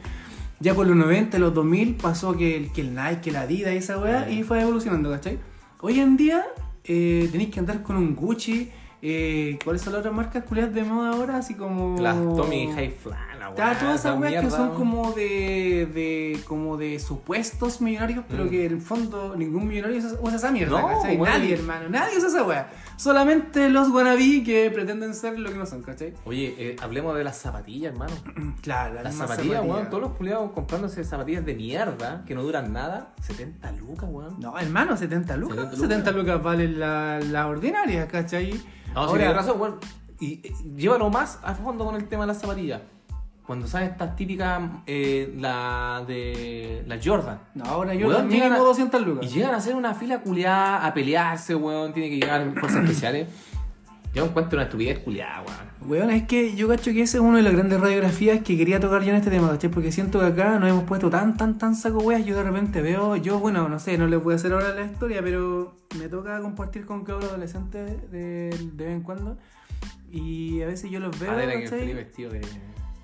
[0.60, 3.72] Ya por los 90, los 2000 pasó que el, que el Nike, que la Adidas
[3.72, 4.40] y esa weá, Sí.
[4.40, 5.38] y fue evolucionando, ¿cachai?
[5.80, 6.44] Hoy en día
[6.84, 8.70] eh, tenéis que andar con un Gucci.
[9.06, 11.36] Eh, ¿Cuáles son las otras marcas culiadas de moda ahora?
[11.36, 12.00] Así como.
[12.00, 16.40] Las Tommy High Flan, la weá, todas esas esa weas que son como de, de
[16.46, 18.48] como de supuestos millonarios, pero Mm.
[18.48, 21.18] que en el fondo ningún millonario usa esa mierda, No, ¿cachai?
[21.18, 22.70] Nadie, hermano, nadie usa esa wea.
[22.96, 26.14] Solamente los wannabe que pretenden ser lo que no son, ¿cachai?
[26.24, 28.14] Oye, eh, hablemos de las zapatillas, hermano.
[28.62, 29.74] Claro, Las misma zapatillas, zapatilla.
[29.74, 29.90] weón.
[29.90, 33.12] Todos los culiados comprándose zapatillas de mierda que no duran nada.
[33.20, 34.40] 70 lucas, weón.
[34.40, 35.56] No, hermano, 70 lucas.
[35.56, 36.24] 70 70 lucas.
[36.36, 38.58] lucas, valen la, la ordinaria, ¿cachai?
[38.94, 39.76] No, sí, Ahora, tienes razón, weón.
[40.20, 42.80] Y eh, llévalo más a fondo con el tema de las zapatillas.
[43.46, 47.38] Cuando salen estas típicas, eh, la de la Jordan.
[47.54, 49.26] no, ahora Weón, mínimo llegan a- 200 lucas.
[49.26, 51.92] Y llegan a hacer una fila culiada, a pelearse, weón.
[51.92, 53.28] Tiene que llegar fuerzas especiales.
[54.14, 55.73] Yo encuentro una estupidez culiada, weón.
[55.86, 58.80] Weón, es que yo cacho que ese es una de las grandes radiografías que quería
[58.80, 59.70] tocar yo en este tema, ¿cachai?
[59.70, 62.24] Porque siento que acá nos hemos puesto tan, tan, tan saco weas.
[62.24, 64.84] Yo de repente veo, yo, bueno, no sé, no les voy a hacer ahora la
[64.84, 69.36] historia, pero me toca compartir con cabros adolescentes de, de vez en cuando.
[70.10, 71.80] Y a veces yo los veo, Ah, era que el ¿cachai?
[71.80, 72.40] Felipe vestido de.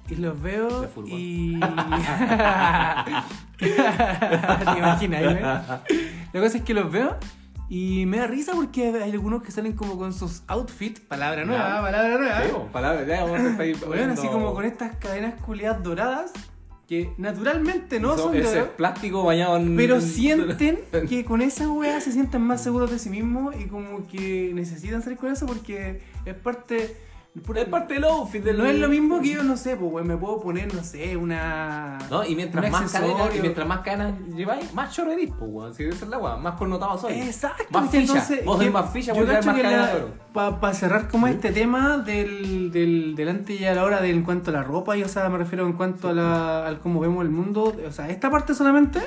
[0.08, 1.60] Y los veo De y.
[3.58, 5.40] ¿Te imaginas, güey?
[6.32, 7.16] La cosa es que los veo
[7.72, 11.80] y me da risa porque hay algunos que salen como con sus outfits, palabra nueva,
[11.80, 12.42] palabra nueva.
[12.42, 16.32] Sí, palabra, ya vamos a estar ahí Weón, así como con estas cadenas culiadas doradas
[16.88, 19.76] que naturalmente no son de ese plástico bañado en.
[19.76, 23.66] pero en- sienten que con esa weá se sienten más seguros de sí mismos y
[23.66, 26.96] como que necesitan salir con eso porque es parte
[27.32, 28.42] Es parte del outfit.
[28.42, 28.58] Del...
[28.58, 31.96] No es lo mismo que yo, no sé, pues, me puedo poner, no sé, una.
[32.10, 35.48] No, y mientras un más cadenas, y mientras más cadenas lleváis, más chorro eres, pues,
[35.52, 35.72] weón.
[35.74, 37.12] Si esa es la más connotado soy.
[37.20, 37.94] Exacto, Más.
[37.94, 40.08] Entonces, Vos más ficha, yo más que cadena la- de oro.
[40.32, 44.10] pa- pa cerrar como este tema del, del, del antes y a la hora de,
[44.10, 46.80] en cuanto a la ropa, y o sea, me refiero en cuanto a la, al
[46.80, 48.98] cómo vemos el mundo, o sea, esta parte solamente,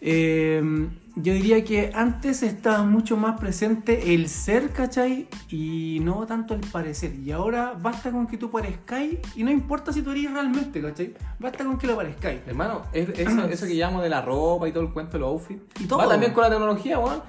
[0.00, 5.28] eh, yo diría que antes estaba mucho más presente el ser, ¿cachai?
[5.48, 7.14] Y no tanto el parecer.
[7.14, 11.14] Y ahora basta con que tú parezcáis, y no importa si tú eres realmente, ¿cachai?
[11.38, 12.40] Basta con que lo parezcáis.
[12.46, 15.28] Hermano, es- eso, eso que llamo de la ropa y todo el cuento de los
[15.30, 15.62] outfits.
[15.80, 15.98] Y todo.
[16.00, 17.22] Va también con la tecnología, weón.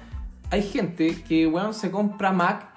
[0.50, 2.68] Hay gente que, weón, se compra Mac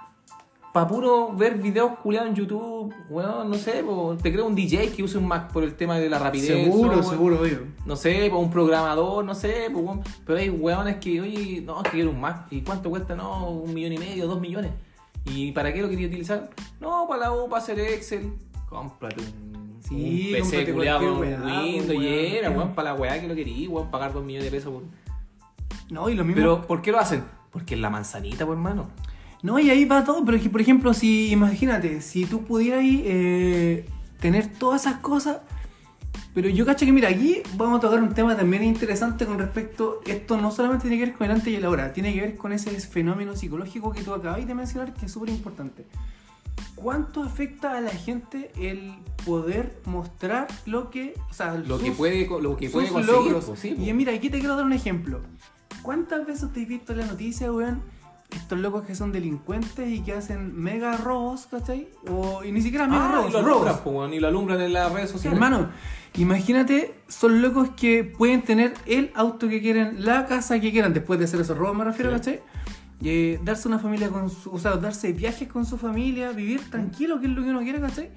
[0.80, 4.92] para puro ver videos culiados en YouTube, weón, no sé, po, te creo un DJ
[4.92, 6.48] que use un Mac por el tema de la rapidez.
[6.48, 7.66] Seguro, seguro, obvio.
[7.86, 11.90] No sé, po, un programador, no sé, po, pero hay weones que, oye, no, que
[11.90, 12.48] quiero un Mac.
[12.50, 13.14] ¿Y cuánto cuesta?
[13.14, 14.72] No, un millón y medio, dos millones.
[15.26, 16.50] ¿Y para qué lo quería utilizar?
[16.80, 18.32] No, para la U, para hacer Excel.
[18.70, 23.28] Cómprate un, Sí, un PC culiado weá, Windows y era, weón, para la weá que
[23.28, 24.72] lo quería, weón, pagar dos millones de pesos.
[24.72, 24.84] por-
[25.92, 26.38] No, y lo mismo.
[26.42, 27.26] Pero, ¿por qué lo hacen?
[27.52, 28.88] Porque es la manzanita, pues, hermano.
[29.42, 32.84] No, y ahí va todo, pero es que, por ejemplo, si, imagínate, si tú pudieras
[32.86, 33.86] eh,
[34.20, 35.38] tener todas esas cosas,
[36.34, 40.02] pero yo cacho que, mira, aquí vamos a tocar un tema también interesante con respecto,
[40.06, 42.36] esto no solamente tiene que ver con el antes y el ahora, tiene que ver
[42.38, 45.86] con ese fenómeno psicológico que tú acabáis de mencionar, que es súper importante.
[46.76, 48.94] ¿Cuánto afecta a la gente el
[49.26, 53.46] poder mostrar lo que, o sea, Lo sus- que puede, lo que puede conseguir, logros.
[53.46, 55.22] pues, sí, y mira, aquí te quiero dar un ejemplo.
[55.82, 57.82] ¿Cuántas veces te has visto en la noticia, weón?
[58.32, 61.90] Estos locos que son delincuentes y que hacen mega robos, ¿cachai?
[62.10, 64.92] O, y ni siquiera mega Ah, robos, y lo alumbran, y lo alumbran en las
[64.94, 65.36] redes sociales.
[65.36, 65.70] Hermano,
[66.16, 71.18] imagínate, son locos que pueden tener el auto que quieren, la casa que quieran, después
[71.20, 72.18] de hacer esos robos, me refiero, Sí.
[72.18, 72.40] ¿cachai?
[73.02, 76.70] Y, eh, darse una familia con su, o sea, darse viajes con su familia, vivir
[76.70, 78.10] tranquilo, que es lo que uno quiere, ¿cachai?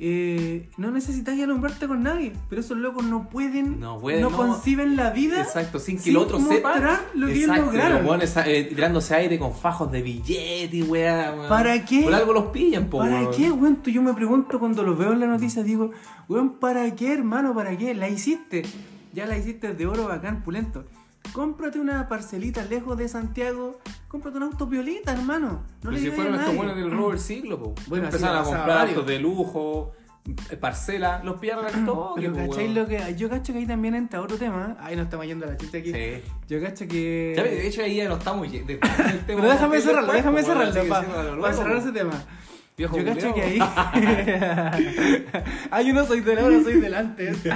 [0.00, 4.30] Eh, no necesitas ya alumbrarte con nadie, pero esos locos no pueden, No pueden, no.
[4.30, 7.00] conciben la vida Exacto, sin que sin el otro sepa.
[7.14, 8.20] lo que ellos Exacto, lograron.
[8.46, 11.34] eh, tirándose aire con fajos de billete weá.
[11.48, 12.02] ¿Para qué?
[12.02, 13.34] Por algo los pillan, po, ¿Para weón.
[13.36, 13.82] qué, weón?
[13.82, 15.90] Yo me pregunto cuando los veo en la noticia, digo,
[16.28, 17.52] weón, ¿para qué, hermano?
[17.54, 17.92] ¿Para qué?
[17.94, 18.62] La hiciste.
[19.12, 20.84] Ya la hiciste de oro bacán, pulento.
[21.32, 23.78] Cómprate una parcelita lejos de Santiago.
[24.08, 25.48] Cómprate un auto violita, hermano.
[25.48, 27.74] No Pero le si fueron estos buenos del robo del siglo, po.
[27.86, 29.92] Bueno, Empezaron a comprar autos de lujo,
[30.50, 32.74] eh, parcela, los pillaron al toque, Pero po, ¿cachai weón.
[32.74, 33.14] lo que.?
[33.16, 34.76] Yo cacho que ahí también entra otro tema.
[34.80, 35.92] Ahí nos estamos yendo a la chucha aquí.
[35.92, 36.22] Sí.
[36.48, 37.34] Yo cacho que.
[37.36, 38.48] Ya, de hecho, ahí ya no estamos.
[39.26, 42.12] Pero déjame cerrarlo, déjame cerrarlo para cerrar ese tema.
[42.78, 43.58] Viejo Yo cacho que ahí.
[45.70, 47.44] ah, yo no soy del ahora, soy del antes.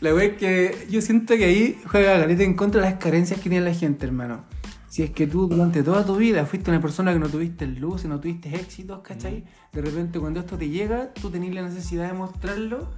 [0.00, 3.40] La wea es que yo siento que ahí juega Galeta en contra de las carencias
[3.40, 4.44] que tiene la gente, hermano.
[4.90, 8.04] Si es que tú durante toda tu vida fuiste una persona que no tuviste luz,
[8.04, 9.44] no tuviste éxitos, ¿cachai?
[9.72, 12.90] De repente cuando esto te llega, tú tenés la necesidad de mostrarlo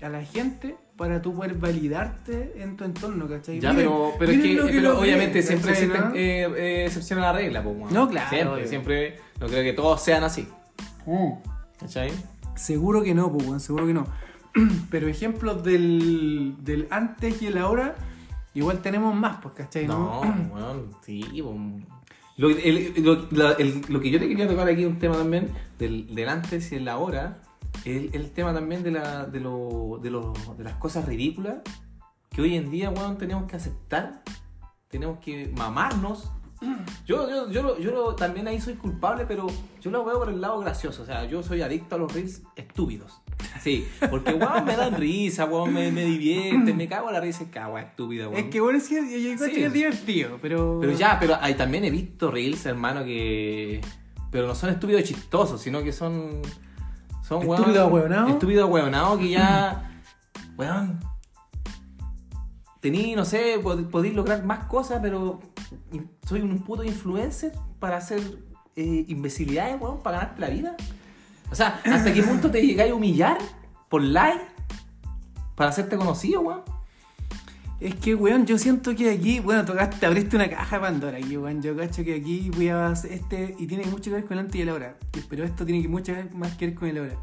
[0.00, 3.58] a la gente para tú poder validarte en tu entorno, ¿cachai?
[3.60, 6.14] Ya, Miren, pero, pero es que, pero obviamente siempre ¿cachai, existen no?
[6.14, 7.92] eh, eh, excepciones a la regla, weón.
[7.92, 8.68] No, claro, Siempre, obvio.
[8.68, 9.18] siempre.
[9.40, 10.46] No creo que todos sean así.
[11.06, 11.32] Mm.
[11.80, 12.12] ¿Cachai?
[12.54, 14.06] Seguro que no, pues, seguro que no.
[14.90, 17.96] Pero ejemplos del, del antes y el ahora,
[18.54, 19.86] igual tenemos más, pues, ¿cachai?
[19.88, 20.20] No,
[20.54, 21.56] weón, sí, po.
[22.36, 25.50] Lo, el- lo- la- el- lo que yo te quería tocar aquí, un tema también,
[25.78, 27.38] del, del antes y el ahora,
[27.84, 31.58] el, el tema también de, la, de, lo, de, lo- de las cosas ridículas
[32.30, 34.22] que hoy en día, weón, tenemos que aceptar,
[34.88, 36.30] tenemos que mamarnos.
[37.06, 39.46] Yo, yo, yo, lo- yo lo- también ahí soy culpable, pero
[39.82, 41.02] yo lo veo por el lado gracioso.
[41.02, 43.20] O sea, yo soy adicto a los reels estúpidos.
[43.60, 47.44] Sí, porque weón me dan risa, weón me, me divierten, me cago en la risa
[47.50, 48.44] cago, estúpida, weón.
[48.44, 49.52] Es que bueno, sí, yo, encuentro Sí.
[49.54, 50.78] que es divertido, pero.
[50.80, 53.80] Pero ya, pero ahí también he visto reels, hermano, que.
[54.30, 56.40] Pero no son estúpidos y chistosos, sino que son.
[57.26, 58.28] Son weón- Estúpido ahueonado.
[58.28, 59.90] Estúpido ahueonado que ya.
[60.58, 61.00] Weón.
[62.80, 65.40] Tení, no sé, pod- podéis lograr más cosas, pero.
[66.28, 68.20] Soy un puto influencer para hacer
[68.76, 70.76] eh, imbecilidades, weón, para ganarte la vida.
[71.50, 73.38] O sea, ¿hasta qué punto te llegáis a humillar
[73.88, 74.40] por like?
[75.54, 76.62] Para hacerte conocido, weón.
[77.80, 81.36] Es que, weón, yo siento que aquí, bueno, tocaste, abriste una caja de Pandora aquí,
[81.36, 81.60] weón.
[81.62, 84.44] Yo cacho que aquí voy a hacer este, y tiene mucho que ver con el
[84.44, 84.96] antes y el ahora.
[85.28, 87.14] Pero esto tiene que mucho más que ver con el ahora.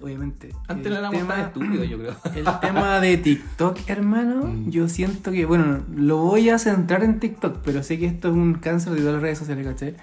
[0.00, 0.50] Obviamente.
[0.66, 2.16] Antes El no éramos tan estúpidos, yo creo.
[2.34, 4.70] El tema de TikTok, hermano, Mm.
[4.70, 8.34] yo siento que, bueno, lo voy a centrar en TikTok, pero sé que esto es
[8.34, 9.94] un cáncer de todas las redes sociales, ¿cachai?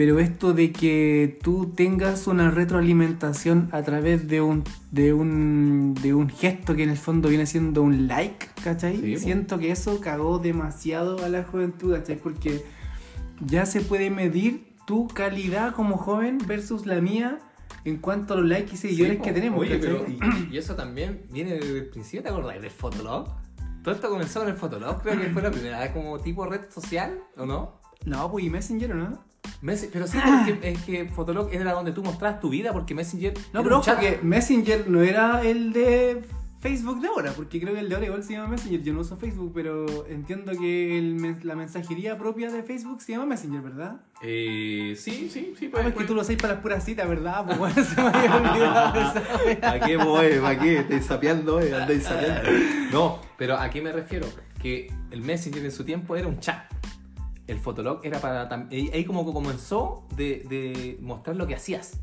[0.00, 6.14] Pero esto de que tú tengas una retroalimentación a través de un, de un, de
[6.14, 8.96] un gesto que en el fondo viene siendo un like, ¿cachai?
[8.96, 9.18] Sí.
[9.18, 12.16] Siento que eso cagó demasiado a la juventud, ¿cachai?
[12.16, 12.64] Porque
[13.44, 17.38] ya se puede medir tu calidad como joven versus la mía
[17.84, 19.60] en cuanto a los likes y seguidores Sí, que tenemos.
[19.60, 20.18] Oye, pero y,
[20.50, 23.28] y eso también viene desde el principio, ¿te acordás del Fotolog?
[23.84, 26.70] Todo esto comenzó con el Fotolog, creo que fue la primera vez como tipo red
[26.70, 27.82] social, ¿o no?
[28.06, 29.29] No, pues y Messenger, ¿o ¿no?
[29.92, 33.34] Pero sí, porque es que Fotolog era donde tú mostrabas tu vida, porque Messenger.
[33.52, 36.22] No, pero ojo que Messenger no era el de
[36.60, 38.82] Facebook de ahora, porque creo que el de ahora igual se llama Messenger.
[38.82, 43.26] Yo no uso Facebook, pero entiendo que el la mensajería propia de Facebook se llama
[43.26, 44.00] Messenger, ¿verdad?
[44.22, 47.44] Eh, sí, sí, sí, Ah, es que tú lo sabes para las puras citas, ¿verdad?
[47.46, 49.60] Pues bueno, se me había olvidado esa wea.
[49.60, 50.38] ¿Para qué, boy?
[50.40, 50.78] ¿Para qué?
[50.78, 51.74] Estáis sapeando, eh?
[51.74, 52.50] Andáis sapeando.
[52.92, 54.26] No, pero ¿a qué me refiero?
[54.60, 56.64] Que el Messenger en su tiempo era un chat.
[57.50, 58.48] El Fotolog era para...
[58.70, 61.98] Ahí como que comenzó de, de mostrar lo que hacías.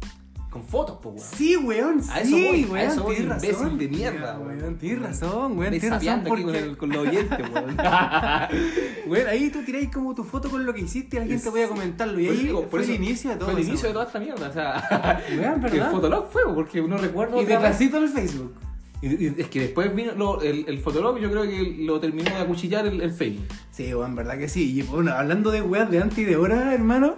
[0.49, 1.29] Con fotos, pues, weón.
[1.37, 3.77] Sí, weón, A eso sí, voy, a weón, eso voy, tienes imbécil razón.
[3.77, 4.61] de mierda, weón.
[4.61, 4.77] weón.
[4.77, 7.77] Tienes razón, weón, tienes razón aquí con, el, con los oyentes, weón.
[9.07, 11.61] Weón, ahí tú tiráis como tu foto con lo que hiciste y la gente voy
[11.61, 12.19] a comentarlo.
[12.19, 13.69] Y Por ahí eso digo, fue por eso el inicio de todo Fue el eso,
[13.69, 15.23] inicio de toda esta mierda, o sea...
[15.39, 15.83] Weón, que el.
[15.83, 17.39] Fotolog fue, porque no recuerdo...
[17.39, 17.79] Y otra vez.
[17.79, 18.66] detrásito el Facebook.
[19.01, 22.29] Y- y es que después vino lo- el, el Fotolog, yo creo que lo terminó
[22.31, 23.45] de acuchillar el, el Facebook.
[23.71, 24.77] Sí, weón, verdad que sí.
[24.77, 27.15] Y bueno, hablando de weas de antes y de ahora, hermano,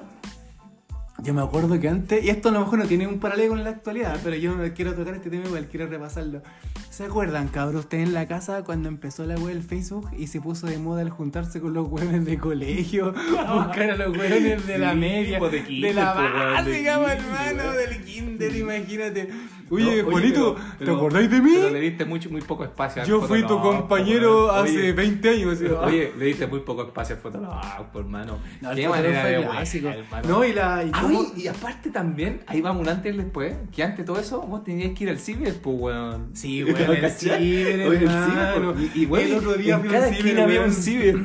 [1.22, 3.64] yo me acuerdo que antes, y esto a lo mejor no tiene un paralelo con
[3.64, 6.42] la actualidad, pero yo quiero tocar este tema igual, quiero repasarlo.
[6.90, 10.42] ¿Se acuerdan, cabrón, ustedes en la casa cuando empezó la web del Facebook y se
[10.42, 13.14] puso de moda el juntarse con los weones de colegio,
[13.54, 16.96] buscar a los weones de la Sí, media, pues de de, kinder, la de básica,
[16.96, 19.30] kinder, hermano, del kinder, imagínate.
[19.72, 21.52] Oye, No, Juanito, pero- ¿te acordáis de mí?
[21.56, 24.66] Pero le diste mucho, muy poco espacio al Yo fui tu compañero weón.
[24.66, 25.58] hace Oye, 20 años.
[25.60, 25.66] ¿sí?
[25.66, 28.38] Oye, le diste muy poco espacio al Fotolog, por hermano.
[28.62, 29.90] No, el Qué manera de clásico.
[30.28, 30.84] No, y la.
[30.84, 34.04] Y Ah, y aparte también, ahí vamos un antes y el después, que antes de
[34.06, 36.30] todo eso, vos tenías que ir al ciber, pues, weón.
[36.34, 37.40] Sí, weón, el ¿Cachai?
[37.44, 40.72] ciber, Oye, el ciber, y, y, weón, El otro día en cada esquina había un
[40.74, 41.16] ciber.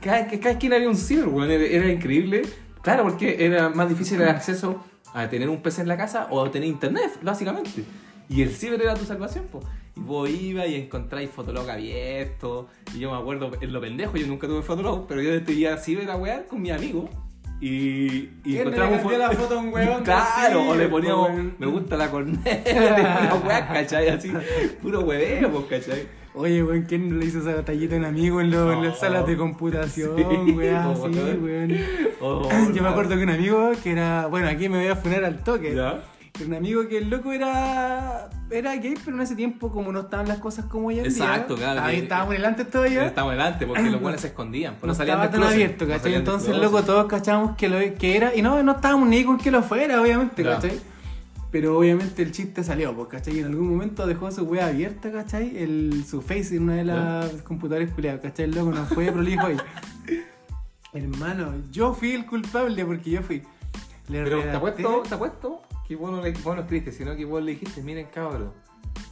[0.00, 2.42] Cada, que cada esquina había un ciber, weón, era, era increíble.
[2.82, 4.84] Claro, porque era más difícil el acceso
[5.14, 7.84] a tener un PC en la casa o a tener internet, básicamente.
[8.28, 9.64] Y el ciber era tu salvación, pues.
[9.96, 12.68] Y vos ibas y encontráis Fotolog abierto.
[12.94, 15.72] Y yo me acuerdo, en lo pendejo, yo nunca tuve Fotolog, pero yo te iba
[15.72, 17.08] a ciber a wear con mi amigo.
[17.60, 21.34] Y, y ¿Quién encontramos le la foto a un weón Claro, o le poníamos, po,
[21.34, 21.54] weón?
[21.58, 24.08] me gusta la corneta, weá, ¿cachai?
[24.08, 24.32] Así,
[24.82, 26.23] puro hueveo, pues, ¿cachai?
[26.36, 28.98] Oye, weón, ¿quién no le hizo esa batallita a un amigo en, lo- en las
[28.98, 30.94] salas de computación, Sí, weón?
[30.94, 31.76] po, Sí, weón.
[32.20, 34.26] Oh, Yo me acuerdo que un amigo que era.
[34.26, 35.74] Bueno, aquí me voy a funar al toque.
[35.74, 36.02] ¿Ya?
[36.44, 38.28] Un amigo que el loco era.
[38.50, 41.54] Era gay, pero en ese tiempo, como no estaban las cosas como hoy en Exacto,
[41.54, 41.66] día.
[41.72, 43.06] claro, Ahí estábamos en el antes todavía.
[43.06, 45.84] Estamos adelante, porque los buenos se escondían, pues, no no salían estaba tan closet, abierto,
[45.86, 46.14] no ¿cachai?
[46.14, 48.34] Entonces, loco, todos cachábamos que, lo, que era.
[48.34, 50.42] Y no, no estábamos ni con que lo fuera, obviamente.
[50.42, 50.80] ¿cachai?
[51.54, 53.36] Pero obviamente el chiste salió, pues, ¿cachai?
[53.36, 55.56] Y en algún momento dejó su wea abierta, ¿cachai?
[55.56, 58.46] El, su face en una de las computadoras culiadas, ¿cachai?
[58.46, 59.56] El loco no fue prolijo ahí.
[60.92, 63.44] Hermano, yo fui el culpable porque yo fui.
[64.08, 67.14] Le Pero te redacté- apuesto, te apuesto que vos no, le, vos no escribiste, sino
[67.14, 68.50] que vos le dijiste, miren cabrón.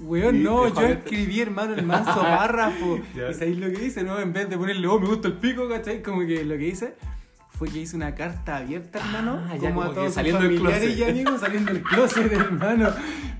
[0.00, 2.98] Weón, no, yo escribí, hermano, el manso párrafo.
[3.14, 4.02] ¿Y sabéis lo que hice?
[4.02, 6.02] No, en vez de ponerle, oh, me gusta el pico, ¿cachai?
[6.02, 6.94] Como que lo que hice
[7.62, 10.40] fue que hice una carta abierta, hermano, Ah, ya, como, como a todos sus saliendo
[10.40, 10.98] del familiares closet.
[10.98, 12.88] y amigos saliendo del closet, hermano.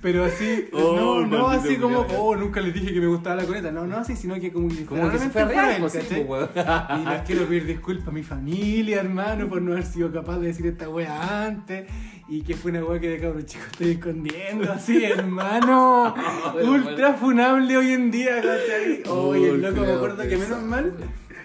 [0.00, 3.44] Pero así, Oh, no, no así como, oh, nunca les dije que me gustaba la
[3.44, 3.72] coneta.
[3.72, 5.82] No, no así, sino que como que Como que se fue real.
[5.82, 10.46] Y les quiero pedir disculpas a mi familia, hermano, por no haber sido capaz de
[10.46, 11.88] decir esta wea antes.
[12.28, 16.14] Y que fue una wea que de cabrón chico estoy escondiendo, así, hermano.
[16.52, 19.02] Bueno, Ultra funable hoy en día, ¿cachai?
[19.08, 20.94] Oye, el Uy, loco me acuerdo que menos mal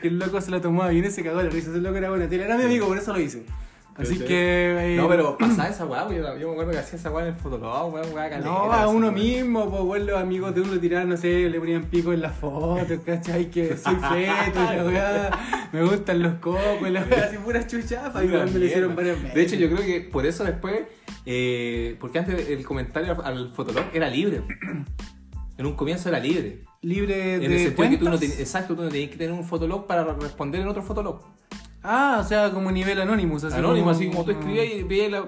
[0.02, 1.70] que el loco se lo tomaba bien y se cagó la risa.
[1.72, 2.44] Ese loco era buena tele.
[2.46, 3.46] Era mi amigo, por eso lo hice.
[3.96, 4.28] Así ¿Cachai?
[4.28, 4.94] que.
[4.94, 7.34] eh, No, pero pasaba esa weá, yo, yo me acuerdo que hacía esa weá en
[7.34, 8.48] el Fotolog, weón, weá caleta.
[8.48, 9.14] No, a uno weón.
[9.16, 12.36] mismo, pues bueno, los amigos de uno tiraban, no sé, le ponían pico en las
[12.36, 13.50] fotos, ¿cachai?
[13.50, 17.66] Que soy feto, y la weá, me gustan los cocos, y la weá, así puras
[17.66, 18.96] chuchapas, y Pura weón, me lo hicieron mierda.
[18.96, 19.34] varias veces.
[19.36, 20.82] De hecho, yo creo que por eso después,
[21.26, 24.44] eh, porque antes el comentario al Fotolog era libre.
[25.58, 26.66] En un comienzo era libre.
[26.82, 28.40] Libre En el de sentido que tú no cuentas.
[28.40, 31.22] exacto, tú no tenías que tener un Fotolog para responder en otro Fotolog.
[31.84, 33.46] Ah, o sea, como nivel Anonymous.
[33.46, 35.20] Así Anónimo, así como tú escribías y veías la,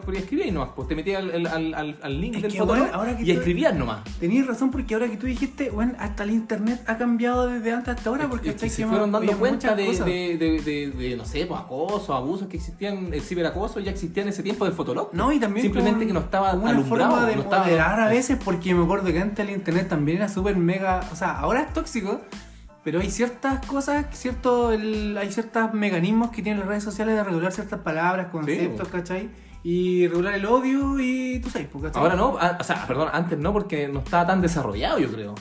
[0.51, 3.15] nomás, pues te metías al, al, al, al link Es del que, Fotolog weón, ahora
[3.15, 4.03] que y tú- escribías nomás.
[4.19, 7.95] Tenías razón porque ahora que tú dijiste, bueno, hasta el internet ha cambiado desde antes
[7.95, 11.15] hasta ahora porque Es que se Que fueron dando cuenta de, de, de, de, de,
[11.15, 14.73] no sé, pues, acoso, abusos que existían, el ciberacoso ya existía en ese tiempo del
[14.73, 15.11] Fotolog.
[15.13, 18.07] No, y también Simplemente que no estaba una alumbrado, forma de no estaba- moderar a
[18.09, 21.61] veces porque me acuerdo que antes el internet también era súper mega, o sea, ahora
[21.61, 22.19] es tóxico,
[22.83, 27.23] pero hay ciertas cosas, cierto, el- hay ciertos mecanismos que tienen las redes sociales de
[27.23, 29.29] regular ciertas palabras, conceptos, ¿cachai?
[29.63, 32.01] Y regular el odio y tú sabes, pues, ¿cachai?
[32.01, 35.35] Ahora no, ah, o sea, perdón, antes no porque no estaba tan desarrollado, yo creo.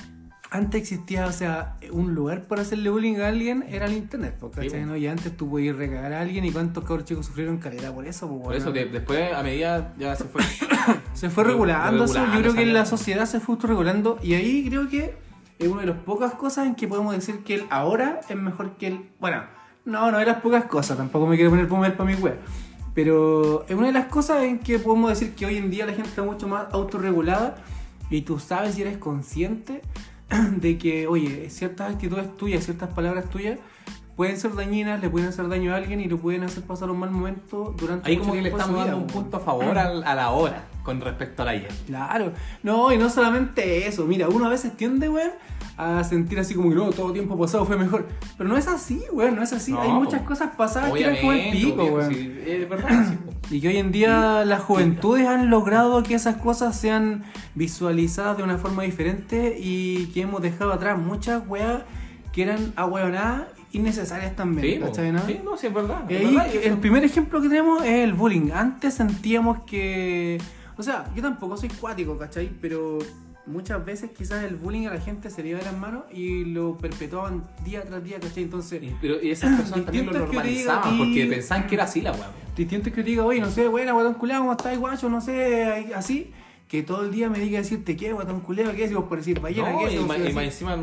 [0.50, 4.70] antes existía, o sea, un lugar para hacerle bullying a alguien era el internet, ¿cachai?
[4.70, 4.76] Sí.
[4.98, 8.26] Y antes tú podías recagar a alguien y cuántos cabros chicos sufrieron calidad por eso,
[8.28, 8.62] po, Por weón.
[8.62, 10.42] eso que después, a medida, ya se fue.
[11.12, 14.34] Se fue Re- regulando eso, yo regulando creo que la sociedad se fue regulando y
[14.34, 15.14] ahí creo que
[15.58, 18.76] es una de las pocas cosas en que podemos decir que el ahora es mejor
[18.76, 19.10] que el...
[19.18, 19.42] Bueno,
[19.84, 22.36] no, no de las pocas cosas, tampoco me quiero poner pomer para mi wea.
[22.94, 25.92] Pero es una de las cosas en que podemos decir que hoy en día la
[25.92, 27.56] gente está mucho más autorregulada
[28.10, 29.82] y tú sabes y eres consciente
[30.56, 33.58] de que, oye, ciertas actitudes tuyas, ciertas palabras tuyas
[34.18, 36.98] pueden ser dañinas, le pueden hacer daño a alguien y lo pueden hacer pasar un
[36.98, 40.02] mal momento durante Ahí mucho como que le estamos dando un punto a favor al-
[40.02, 41.68] a la hora con respecto al ayer.
[41.86, 42.32] Claro,
[42.64, 45.30] no, y no solamente eso, mira, uno a veces tiende, weón,
[45.76, 48.08] a sentir así como que no, todo tiempo pasado fue mejor.
[48.36, 49.70] Pero no es así, weón, no es así.
[49.70, 50.28] No, Hay muchas po.
[50.30, 52.12] cosas pasadas que eran como el pico, weón.
[52.12, 53.04] sí, es verdad.
[53.08, 53.54] sí, po.
[53.54, 57.22] Y que hoy en día las juventudes han logrado que esas cosas sean
[57.54, 61.82] visualizadas de una forma diferente y que hemos dejado atrás muchas weas
[62.32, 63.42] que eran ahueonadas
[63.72, 64.80] innecesarias también, Sí.
[64.80, 65.26] ¿cachai, no?
[65.26, 66.04] sí, no, sí, es verdad.
[66.08, 68.50] Y es verdad, y el primer ejemplo que tenemos es el bullying.
[68.52, 70.40] Antes sentíamos que.
[70.76, 72.50] O sea, yo tampoco soy cuático, ¿cachai?
[72.60, 72.98] Pero
[73.46, 76.44] muchas veces quizás el bullying a la gente se le iba de las manos y
[76.44, 78.44] lo perpetuaban día tras día, ¿cachai?
[78.44, 81.74] Entonces, Y- Pero y esas personas también lo diga normalizaban a ti- porque pensaban que
[81.74, 82.30] era así la weá.
[82.56, 85.08] distinto que yo diga, oye, no sé, buena, guatón culeado, ¿cómo estás, guacho?
[85.08, 86.32] No sé, así.
[86.68, 89.72] Que todo el día me diga decirte qué, guatón culeado, qué, vos por decir ballena,
[89.72, 90.76] No, qué, y, por y más encima,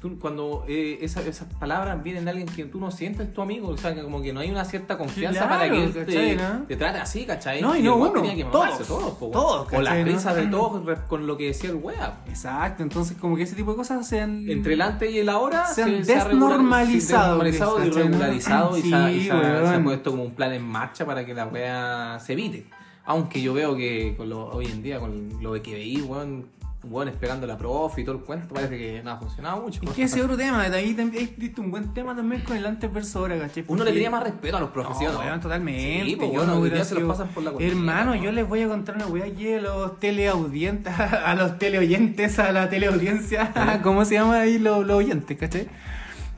[0.00, 3.68] tú, cuando eh, esa- esas palabras vienen de alguien que tú no sientes tu amigo,
[3.68, 6.06] o sea, que como que no hay una cierta confianza Claro, para que él te,
[6.06, 6.62] ¿cachai, no?
[6.66, 7.60] te trate así, ¿cachai?
[7.60, 10.98] No, y no uno, tenía que mamarse todos, todos, todos, O las risas de todos
[11.08, 12.20] con lo que decía el wea.
[12.26, 14.48] Exacto, entonces como que ese tipo de cosas sean.
[14.48, 17.90] Entre el antes y el ahora Se han ha regular- desnormalizado, sí, desnormalizado y ¿cachai,
[17.90, 18.08] no?
[18.18, 21.04] regularizado y se ha- y se ha, se ha puesto como un plan en marcha
[21.04, 22.64] para que la wea se evite.
[23.08, 26.46] Aunque yo veo que con lo, hoy en día, con lo que veí, weón,
[26.84, 29.80] weón esperando la profe y todo el cuento, parece que no ha funcionado mucho.
[29.82, 30.92] Es que ese otro tema, de ahí
[31.36, 33.64] diste un buen tema también con el antes versus ahora, ¿cachai?
[33.66, 35.12] Uno le tenía más respeto a los profesores.
[35.12, 36.04] No, weón, totalmente.
[36.04, 38.14] Sí, pues, yo no hoy hubiera día se los sido- pasan por la costilla, Hermano,
[38.14, 42.52] yo les voy a contar una weá aquí a los teleaudientes, a los teleoyentes, a
[42.52, 45.66] la teleaudiencia, ¿cómo se llama ahí los, los oyentes, cachai?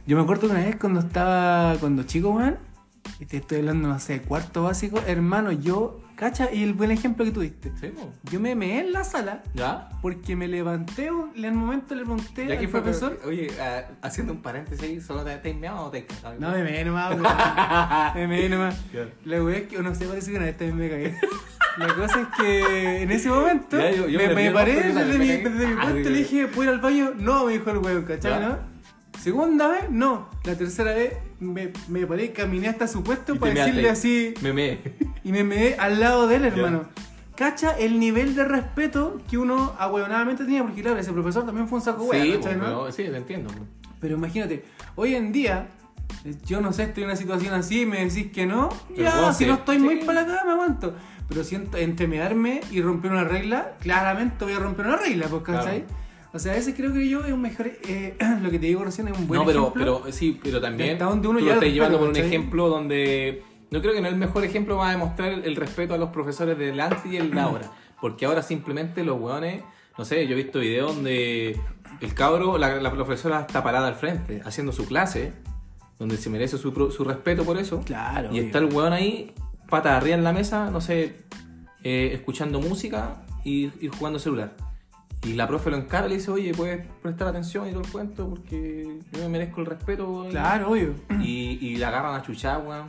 [0.06, 2.56] Yo me acuerdo que una vez cuando estaba, cuando chico, weón,
[3.18, 7.24] y te estoy hablando, no sé, cuarto básico, hermano, yo, cacha, y el buen ejemplo
[7.24, 7.72] que tú diste.
[7.80, 7.92] Sí.
[8.30, 9.88] Yo me meé en la sala ¿Ya?
[10.02, 13.18] porque me levanté, en el momento le pregunté al fue, profesor.
[13.26, 16.36] Oye, ah, haciendo un paréntesis ahí, ¿solo te, te meado o te cagado?
[16.38, 17.22] No, me meé nomás, weón.
[18.14, 18.76] Me meé nomás.
[19.24, 21.14] La wea es que, no sé, parece que una vez también me cagué.
[21.78, 24.94] La cosa es que en ese momento Ya, yo- yo me, me me paré pero
[24.94, 27.12] desde mi, desde mi Ah, puesto y le dije, ¿puedo ir al baño?
[27.16, 28.40] No, me dijo el weón, ¿cachai?
[28.40, 28.58] ¿no?
[29.22, 30.28] Segunda vez, no.
[30.44, 33.90] La tercera vez me, me paré y caminé hasta su puesto Y para decirle measte.
[33.90, 34.78] así Me me.
[35.24, 36.84] y me meé al lado de él, hermano.
[37.36, 41.78] Cacha el nivel de respeto que uno ahueonadamente tenía, porque claro, ese profesor también fue
[41.78, 42.92] un saco wea, Sí, ¿cachai, pues, no?
[42.92, 43.48] sí, te entiendo.
[43.50, 43.68] pues.
[43.98, 44.64] Pero imagínate,
[44.96, 45.68] hoy en día,
[46.24, 49.32] eh, yo no sé, estoy en una situación así, me decís que no, Pero ya,
[49.32, 49.82] si no estoy Sí.
[49.82, 50.94] muy para acá, me aguanto.
[51.28, 55.42] Pero siento, entre mearme y romper una regla, claramente voy a romper una regla, pues,
[55.42, 55.84] ¿cachai?
[56.32, 59.08] O sea, ese creo que yo es un mejor, eh, lo que te digo recién
[59.08, 60.00] es un buen no, pero, ejemplo.
[60.02, 62.68] pero sí, pero también hasta donde uno tú ya lo estás llevando por un ejemplo
[62.68, 65.94] donde no creo que no es el mejor ejemplo va a demostrar el, el respeto
[65.94, 67.70] a los profesores del antes y el de ahora.
[68.00, 69.62] Porque ahora simplemente los hueones,
[69.98, 71.60] no sé, yo he visto videos donde
[72.00, 75.34] el cabro, la, la profesora está parada al frente haciendo su clase,
[75.98, 77.82] donde se merece su, su respeto por eso.
[77.84, 78.28] Claro.
[78.28, 78.42] Y obvio.
[78.42, 79.34] está el weón ahí,
[79.68, 81.24] pata arriba en la mesa, no sé,
[81.84, 84.69] eh, escuchando música y, y jugando celular.
[85.26, 87.90] Y la profe lo encara y le dice, oye, puedes prestar atención y todo el
[87.90, 90.10] cuento porque yo me merezco el respeto.
[90.10, 90.30] weón".
[90.30, 90.94] Claro, obvio.
[91.20, 92.88] Y, y la agarran a chuchar, weón.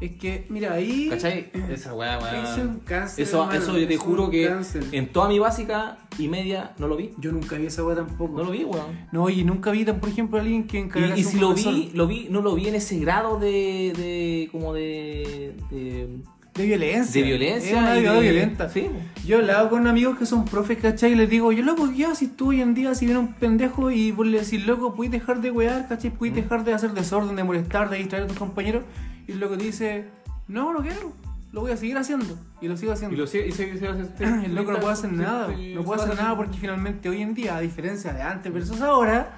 [0.00, 1.08] Es que, mira, ahí.
[1.08, 1.50] ¿Cachai?
[1.70, 2.44] Esa weá, weón.
[2.44, 4.84] Eso es un cáncer, Eso, hermano, eso yo te juro que cáncer.
[4.92, 7.10] en toda mi básica y media no lo vi.
[7.18, 8.36] Yo nunca vi esa weá tampoco.
[8.36, 9.06] No lo vi, weón.
[9.12, 12.06] No, y nunca vi, por ejemplo, a alguien que encargara Y, si lo vi, lo
[12.06, 16.18] vi, no lo vi en ese grado de, de como de, de,
[16.54, 17.20] De violencia.
[17.20, 17.70] de violencia.
[17.70, 18.68] Es una de- violenta.
[18.68, 18.88] Sí.
[19.26, 21.12] Yo he hablado con amigos que son profes, ¿cachai?
[21.12, 23.90] Y les digo, yo loco, ya si tú hoy en día, si viene un pendejo
[23.90, 26.10] y vos le decís, loco, puedes dejar de wear, ¿cachai?
[26.10, 26.14] Mm.
[26.14, 28.84] Puedes dejar de hacer desorden, de molestar, de distraer a tus compañeros.
[29.26, 30.04] Y el loco te dice,
[30.46, 31.12] no, no quiero,
[31.52, 32.38] lo voy a seguir haciendo.
[32.60, 33.14] Y lo sigo haciendo.
[33.16, 33.80] Y lo sigue, y se, se-
[34.16, 35.48] se- el loco no puede hacer nada.
[35.74, 39.32] No puede hacer nada porque finalmente hoy en día, a diferencia de antes versus ahora,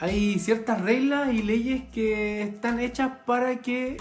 [0.00, 3.96] hay ciertas reglas y leyes que están hechas para que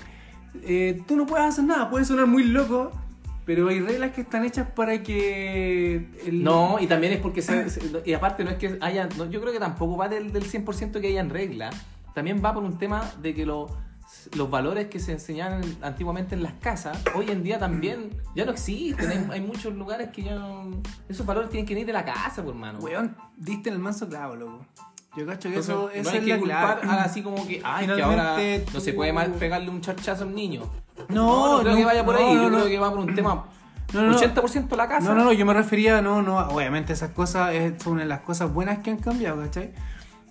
[0.64, 1.90] eh, tú no puedas hacer nada.
[1.90, 2.92] Puede sonar muy loco,
[3.46, 6.10] pero hay reglas que están hechas para que...
[6.26, 9.26] el- No, y también es porque se- se- y aparte no es que haya, no,
[9.30, 11.76] yo creo que tampoco va del, del 100% que hayan reglas,
[12.14, 13.68] también va por un tema de que lo-
[14.36, 18.52] los valores que se enseñaban antiguamente en las casas, hoy en día también ya no
[18.52, 20.72] existen, hay, hay muchos lugares que ya no,
[21.10, 22.80] esos valores tienen que venir de la casa, por hermano.
[22.80, 24.66] Weón, diste en el manso clavo, loco.
[25.18, 26.98] Yo cacho que Entonces, eso, no eso hay es que la culpar clave.
[27.00, 29.82] a así como que, ay, que ahora Finalmente, no se tú- puede mal pegarle un
[29.82, 30.62] charchazo a un niño.
[31.10, 32.58] No, no creo no, que vaya por ahí, no, yo no.
[32.58, 33.46] creo que va por un tema
[33.94, 34.18] No, no, no.
[34.20, 35.10] 80% la casa.
[35.10, 38.08] No, no, no, yo me refería, no, no, obviamente esas cosas es- son una de
[38.10, 39.72] las cosas buenas que han cambiado, ¿cachai?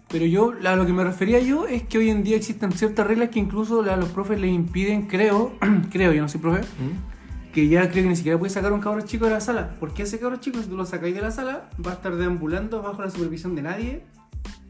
[0.09, 3.07] Pero yo, a lo que me refería yo es que hoy en día existen ciertas
[3.07, 5.53] reglas que incluso a los profes les impiden, creo,
[5.91, 7.53] creo, yo no soy profe, ¿Mm?
[7.53, 9.74] que ya creo que ni siquiera puedes sacar un cabro chico de la sala.
[9.80, 12.82] Porque ese cabro chico, si tú lo sacáis de la sala, va a estar deambulando
[12.82, 14.05] bajo la supervisión de nadie,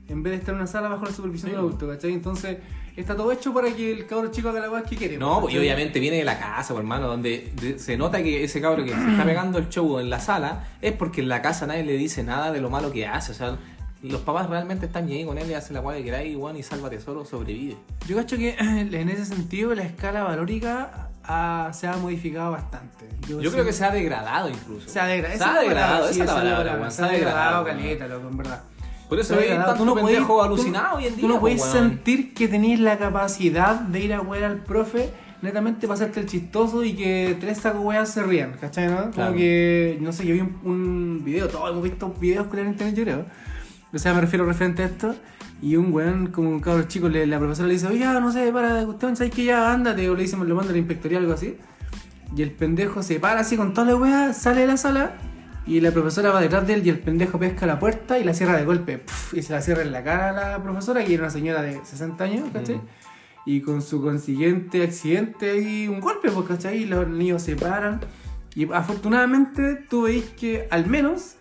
[0.08, 1.56] en vez de estar en una sala bajo la supervisión Sí.
[1.56, 2.12] del adulto, ¿cachai?
[2.12, 2.58] Entonces,
[2.96, 5.18] está todo hecho para que el cabro chico haga la cosa que quiere.
[5.18, 5.68] No, pues, y ¿cachai?
[5.68, 9.10] obviamente viene de la casa, hermano, donde de- se nota que ese cabro que se
[9.10, 12.22] está pegando el show en la sala es porque en la casa nadie le dice
[12.22, 13.32] nada de lo malo que hace.
[13.32, 13.56] O sea,
[14.02, 16.62] los papás realmente están bien con él y hacen la guay que queráis, igual y
[16.62, 17.76] sálvate solo, sobrevive.
[18.06, 23.08] Yo cacho que en ese sentido la escala valórica ha- se ha modificado bastante.
[23.28, 24.88] Yo sí- creo que se ha degradado incluso.
[24.88, 25.38] se ha degradado.
[25.38, 28.36] Se ha degradado, sí, esa es la palabra, palabra, Se ha degradado caleta, loco, en
[28.36, 28.62] verdad.
[29.08, 31.20] Por eso hay tanto Tú no pendejo alucinado hoy en día.
[31.22, 31.72] Tú no puedes weón.
[31.72, 35.10] sentir que tenéis la capacidad de ir a wear al profe
[35.42, 38.88] netamente para hacerte el chistoso y que tres sacos weas se rían, ¿cachai?
[38.88, 38.96] ¿no?
[39.02, 39.34] Como Claro.
[39.34, 42.96] que, no sé, yo vi un, un video, todos hemos visto videos con el internet,
[42.96, 43.26] yo creo.
[43.92, 45.14] O sea, me refiero referente a esto.
[45.62, 48.50] Y un weón, como un cabro chico, le- la profesora le dice, oye, no sé,
[48.52, 50.10] para cuestión, ¿sabes que ya ándate?
[50.10, 51.56] O le dice, lo manda a la inspectoría o algo así.
[52.36, 55.12] Y el pendejo se para así con toda la wea, sale de la sala.
[55.66, 58.34] Y la profesora va detrás de él y el pendejo pesca la puerta y la
[58.34, 58.98] cierra de golpe.
[58.98, 61.60] puf, y se la cierra en la cara a la profesora, que era una señora
[61.62, 62.76] de 60 años, ¿cachai?
[62.76, 62.82] Mm.
[63.46, 66.82] Y con su consiguiente accidente y un golpe, pues, ¿cachai?
[66.82, 68.00] Y los niños se paran.
[68.54, 71.36] Y afortunadamente tú veis que al menos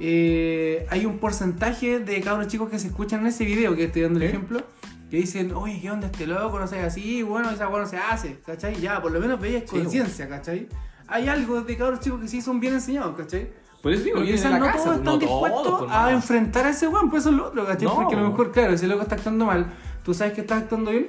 [0.00, 4.02] eh, hay un porcentaje de cabros chicos que se escuchan en ese video que estoy
[4.02, 4.28] dando el ¿Eh?
[4.28, 4.62] ejemplo.
[5.10, 6.58] Que dicen, oye, ¿qué onda este loco?
[6.58, 8.78] No sé, así, bueno, esa weá no se hace, ¿cachai?
[8.80, 10.68] Ya, por lo menos veis Sí, conciencia, ¿cachai?
[11.06, 13.48] Hay algo de cabros chicos que sí son bien enseñados, ¿cachai?
[13.82, 16.02] Por eso digo, de quizás la no casa, todos pues, están dispuestos todos, pues, a
[16.02, 16.08] no.
[16.10, 17.84] enfrentar a ese weón, pues eso es lo otro, ¿cachai?
[17.86, 17.94] No.
[17.94, 19.66] Porque a lo mejor, claro, ese loco está actuando mal,
[20.04, 21.08] tú sabes que está actuando bien,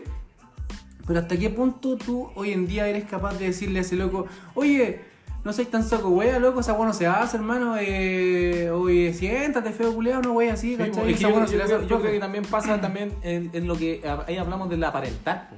[1.07, 4.27] pero hasta qué punto tú hoy en día eres capaz de decirle a ese loco,
[4.53, 5.01] oye,
[5.43, 9.71] no soy tan saco wea, loco, esa weá no se hace, hermano, eh, oye, siéntate,
[9.71, 12.79] feo culeado, no wea así, Sí, yo, yo hace creo, yo creo que también pasa
[12.79, 15.49] también en, en lo que ahí hablamos del aparentar.
[15.49, 15.55] po.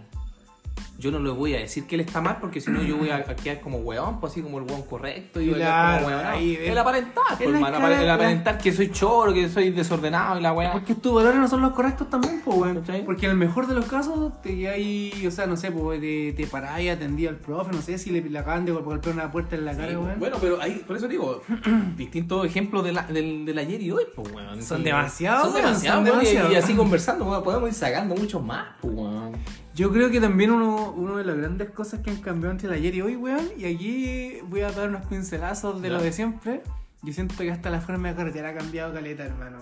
[1.01, 3.09] Yo no le voy a decir que él está mal porque si no yo voy
[3.09, 6.25] a, a quedar como weón, pues así como el weón correcto y Claro, como weón.
[6.27, 10.71] ahí el aparentar, pues, el aparentar que soy choro, que soy desordenado y la weá.
[10.71, 12.79] Porque tus valores no son los correctos también, pues, weón.
[12.81, 13.03] ¿Cachai?
[13.03, 16.33] Porque en el mejor de los casos, te hay, o sea, no sé, pues, te,
[16.33, 19.31] te parás y atendí al profe, no sé si le, le acaban de golpear una
[19.31, 20.19] puerta en la cara, Sí, weón.
[20.19, 21.41] Bueno, pero ahí, por eso digo,
[21.97, 24.61] distintos ejemplos de la- del, del ayer y hoy, pues, weón.
[24.61, 26.51] Son demasiados, Son demasiados, y- demasiados.
[26.51, 29.31] Y, así conversando, weón, podemos ir sacando muchos más, pues, weón.
[29.73, 32.73] Yo creo que también uno, uno de las grandes cosas que han cambiado entre el
[32.73, 35.95] ayer y hoy, weón, y aquí voy a dar unos pincelazos de Ya.
[35.95, 36.61] lo de siempre.
[37.03, 39.57] Yo siento que hasta la forma de carretera ha cambiado caleta, hermano.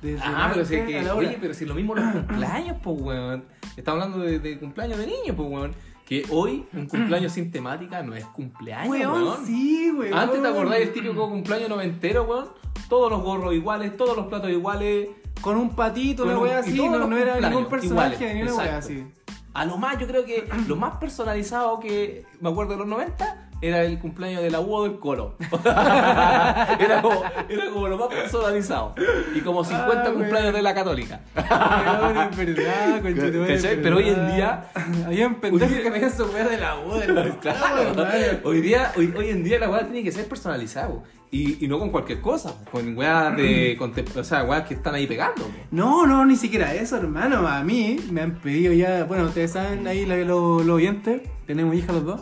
[0.00, 3.44] Desde Ah, pero si, que, oye, pero si lo mismo los cumpleaños, pues, weón.
[3.76, 5.72] Estamos hablando de, de cumpleaños de niños, pues, weón.
[6.06, 9.22] Que hoy un cumpleaños sin temática no es cumpleaños, weón.
[9.22, 10.12] Weón, sí, weón.
[10.14, 12.48] Antes te acordás del típico cumpleaños noventero, weón.
[12.88, 15.08] Todos los gorros iguales, todos los platos iguales.
[15.40, 19.06] Con un patito, una y así, no, era ningún personaje iguales, ni una así.
[19.54, 23.48] A lo más, yo creo que lo más personalizado que me acuerdo de los 90
[23.60, 25.36] era el cumpleaños de la U o del Colo.
[25.64, 28.94] era, como, era como lo más personalizado.
[29.34, 31.20] Y como 50 Ah, cumpleaños de la Católica.
[31.34, 34.34] Es verdad, es Pero hoy en verdad.
[34.34, 34.70] día-
[35.06, 38.10] Habían pendejos hoy día- que su wea de la U, del Claro, hermano.
[38.44, 40.90] hoy, día, hoy, hoy en día la weá tiene que ser personalizada.
[41.34, 43.76] Y, y no con cualquier cosa, con weas de.
[43.80, 45.50] contem- o sea, weas que están ahí pegando.
[45.70, 47.48] No, no, ni siquiera eso, hermano.
[47.48, 51.94] A mí me han pedido ya, bueno, ustedes saben ahí los, los oyentes, tenemos hijas
[51.94, 52.20] los dos.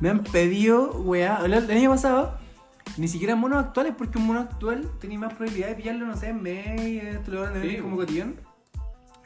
[0.00, 2.38] Me han pedido, weá, el, el año pasado,
[2.96, 6.28] ni siquiera monos actuales, porque un mono actual tenía más probabilidad de pillarlo, no sé,
[6.28, 8.36] en May, lo van a ver Sí, como cotillón.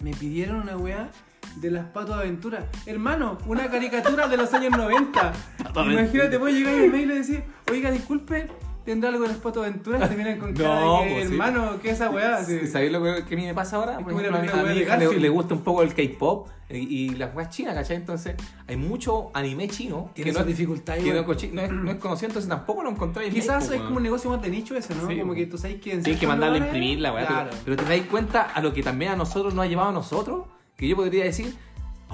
[0.00, 1.10] Me pidieron una weá
[1.56, 2.66] de las patos de aventura.
[2.86, 5.32] Hermano, una caricatura de los años 90.
[5.58, 8.48] Pato Imagínate, a llegar en el mail y decir, oiga, disculpe,
[8.84, 10.08] ¿tendrá algo de las patos de aventura?
[10.08, 11.32] Te con cara No, de que, pues sí.
[11.32, 12.36] hermano, ¿qué es esa weá?
[12.36, 12.66] Así.
[12.66, 13.98] ¿Sabéis lo que, que a mí me pasa ahora?
[13.98, 17.08] Por ejemplo, a mi, a hija le, le gusta un poco el K-pop y, y
[17.10, 17.96] las weas chinas, ¿cachai?
[17.96, 18.34] Entonces,
[18.66, 21.96] hay mucho anime chino que Tiene no, es- dificultades, que no, no es, no es
[21.98, 24.94] conocido, entonces tampoco lo encontráis en Quizás es como un negocio más de nicho ese,
[24.94, 25.06] ¿no?
[25.06, 27.26] Sí, como que tú sabes que en Tienes que mandarle a imprimir la weá.
[27.26, 27.50] Claro.
[27.50, 29.92] Pero, pero te dais cuenta a lo que también a nosotros nos ha llevado a
[29.92, 31.54] nosotros, que yo podría decir,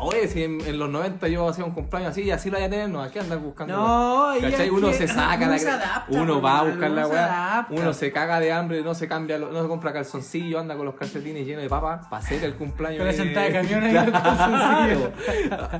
[0.00, 2.66] oye, si en, en los 90 yo hacía un cumpleaños así y así lo voy
[2.66, 3.76] a tener, no, hay que andar buscando.
[3.76, 4.70] No, y ¿Cachai?
[4.70, 7.92] Uno que se saca uno la se adapta, uno va a buscar la weá, uno
[7.92, 11.46] se caga de hambre, no se cambia, no se compra calzoncillo, anda con los calcetines
[11.46, 12.98] llenos de papas para hacer el cumpleaños.
[12.98, 15.12] Con la de- sentada de camión ahí con calzoncillo.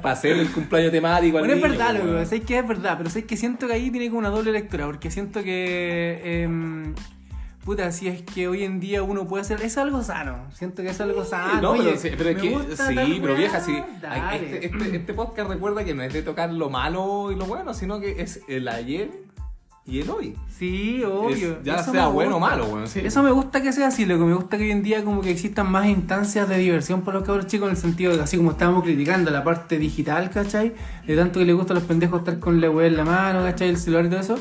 [0.02, 1.38] Para hacer el cumpleaños temático.
[1.38, 2.12] al Bueno, es niño, verdad, weón.
[2.14, 4.52] loco, sé que es verdad, pero sé que siento que ahí tiene como una doble
[4.52, 6.42] lectura, porque siento que.
[6.42, 6.94] em,
[7.68, 10.88] puta, si es que hoy en día uno puede hacer, es algo sano, siento que
[10.88, 11.60] es algo sano.
[11.60, 13.76] no, Oye, pero, es que, sí, pero vieja, sí.
[14.32, 17.74] Este, este, este podcast recuerda que no es de tocar lo malo y lo bueno,
[17.74, 19.10] sino que es el ayer
[19.84, 20.34] y el hoy.
[20.48, 21.58] Sí, obvio.
[21.58, 23.00] Es- ya Eso sea bueno o malo, bueno, sí.
[23.04, 25.20] Eso me gusta que sea así, lo que me gusta que hoy en día como
[25.20, 28.24] que existan más instancias de diversión para los cabros chicos en el sentido de que
[28.24, 30.72] así como estábamos criticando la parte digital, ¿cachai?
[31.06, 33.42] De tanto que les gusta a los pendejos estar con la web en la mano,
[33.42, 33.68] ¿cachai?
[33.68, 34.38] El celular y todo eso.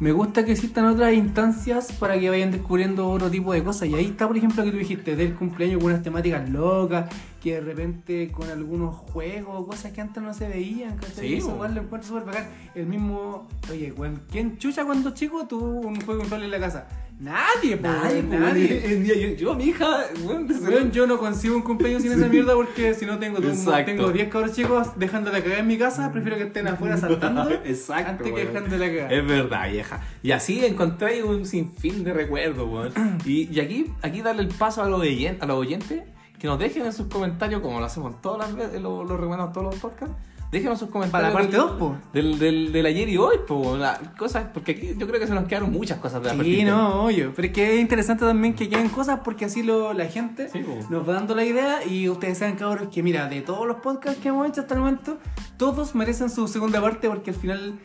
[0.00, 3.86] Me gusta que existan otras instancias para que vayan descubriendo otro tipo de cosas.
[3.86, 7.10] Y ahí está, por ejemplo, que tú dijiste del cumpleaños con unas temáticas locas,
[7.40, 11.26] que de repente con algunos juegos, cosas que antes no se veían, ¿cachai?
[11.28, 11.54] Sí, Eso po.
[11.54, 12.48] igual lo encuentro súper bacán.
[12.74, 13.94] El mismo, oye,
[14.30, 16.86] ¿quién chucha cuando chico tuvo un juego control en la casa?
[17.18, 19.36] Nadie, po, Nadie, pues, nadie.
[19.36, 20.06] yo, yo, mi hija,
[20.48, 23.84] desde- Weón, yo no consigo un cumpleaños sin esa mierda porque si no tengo Exacto.
[23.92, 27.50] tengo 10 cabros chicos dejando la cagada en mi casa, prefiero que estén afuera saltando
[27.64, 28.46] Exacto, antes que weón.
[28.54, 29.10] dejando la cagada.
[29.12, 30.00] Es verdad, vieja.
[30.22, 33.18] Y así encontré un sinfín de recuerdos, weón.
[33.26, 36.02] Y, y aquí, aquí darle el paso a los, oyen- a los oyentes
[36.40, 39.52] que nos dejen en sus comentarios, como lo hacemos todas las veces, lo, lo recomendamos
[39.52, 40.16] todos los podcasts.
[40.50, 41.30] Déjenos sus comentarios.
[41.30, 41.96] Para la parte del- dos, po.
[42.12, 43.76] Del, del, del ayer y hoy, po.
[44.18, 46.70] Cosas, porque aquí yo creo que se nos quedaron muchas cosas de la Sí, partida.
[46.72, 47.32] no, obvio.
[47.36, 50.60] Pero es que es interesante también que queden cosas porque así lo, la gente Sí,
[50.88, 54.18] nos va dando la idea y ustedes saben, cabros, que mira, de todos los podcasts
[54.20, 55.18] que hemos hecho hasta el momento,
[55.56, 57.78] todos merecen su segunda parte porque al final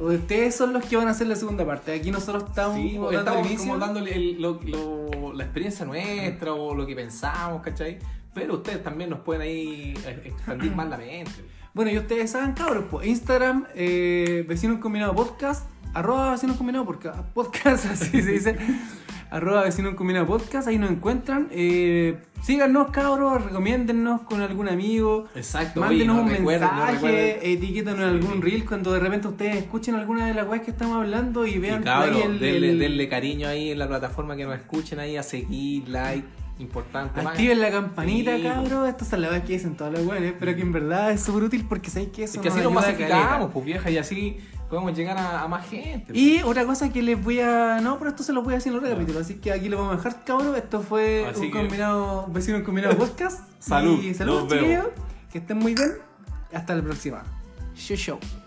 [0.00, 1.92] ustedes son los que van a hacer la segunda parte.
[1.94, 6.86] Aquí nosotros estamos Sí, estamos como dándole el- lo- lo- la experiencia nuestra o lo
[6.86, 7.98] que pensamos, ¿cachai?
[8.34, 11.30] Pero ustedes también nos pueden ahí eh, expandir más la mente.
[11.72, 17.20] Bueno, y ustedes saben, cabros, pues Instagram, eh, Vecinos Combinado Podcast, arroba Vecinos Combinado Podcast,
[17.32, 18.56] podcast, así se dice,
[19.34, 21.48] arroba Vecinos Combinado Podcast, ahí nos encuentran.
[21.50, 25.26] Eh, síganos, cabros, recomiéndennos con algún amigo.
[25.34, 27.36] Exacto, Mándenos oye, no un recuerden, no mensaje, recuerden.
[27.42, 30.96] etiquétanos en algún reel cuando de repente ustedes escuchen alguna de las weas que estamos
[30.96, 34.36] hablando y vean Y cabros, ahí el, denle, el- denle cariño ahí en la plataforma
[34.36, 36.24] que nos escuchen ahí a seguir, like,
[36.60, 37.20] importante.
[37.20, 38.88] Activen la campanita, Sí, cabros.
[38.88, 41.42] Estas son las weas que dicen todas las weas, pero que en verdad es súper
[41.42, 42.92] útil porque sabéis que eso Es que así nos caleta.
[42.92, 44.36] masificamos, pues vieja, y así
[44.68, 46.06] podemos llegar a, a más gente.
[46.08, 46.18] pues.
[46.18, 47.80] Y otra cosa que les voy a.
[47.80, 49.20] No, pero esto se lo voy a decir en otro capítulo.
[49.20, 50.54] Así que aquí lo vamos a dejar, cabrón.
[50.56, 53.40] Esto fue Así un que- combinado, vecino combinado podcast.
[53.58, 54.62] Salud, Y salud, nos vemos.
[54.64, 54.86] chiquillos.
[55.32, 55.92] Que estén muy bien.
[56.52, 57.22] Hasta la próxima.
[57.74, 58.43] Show show.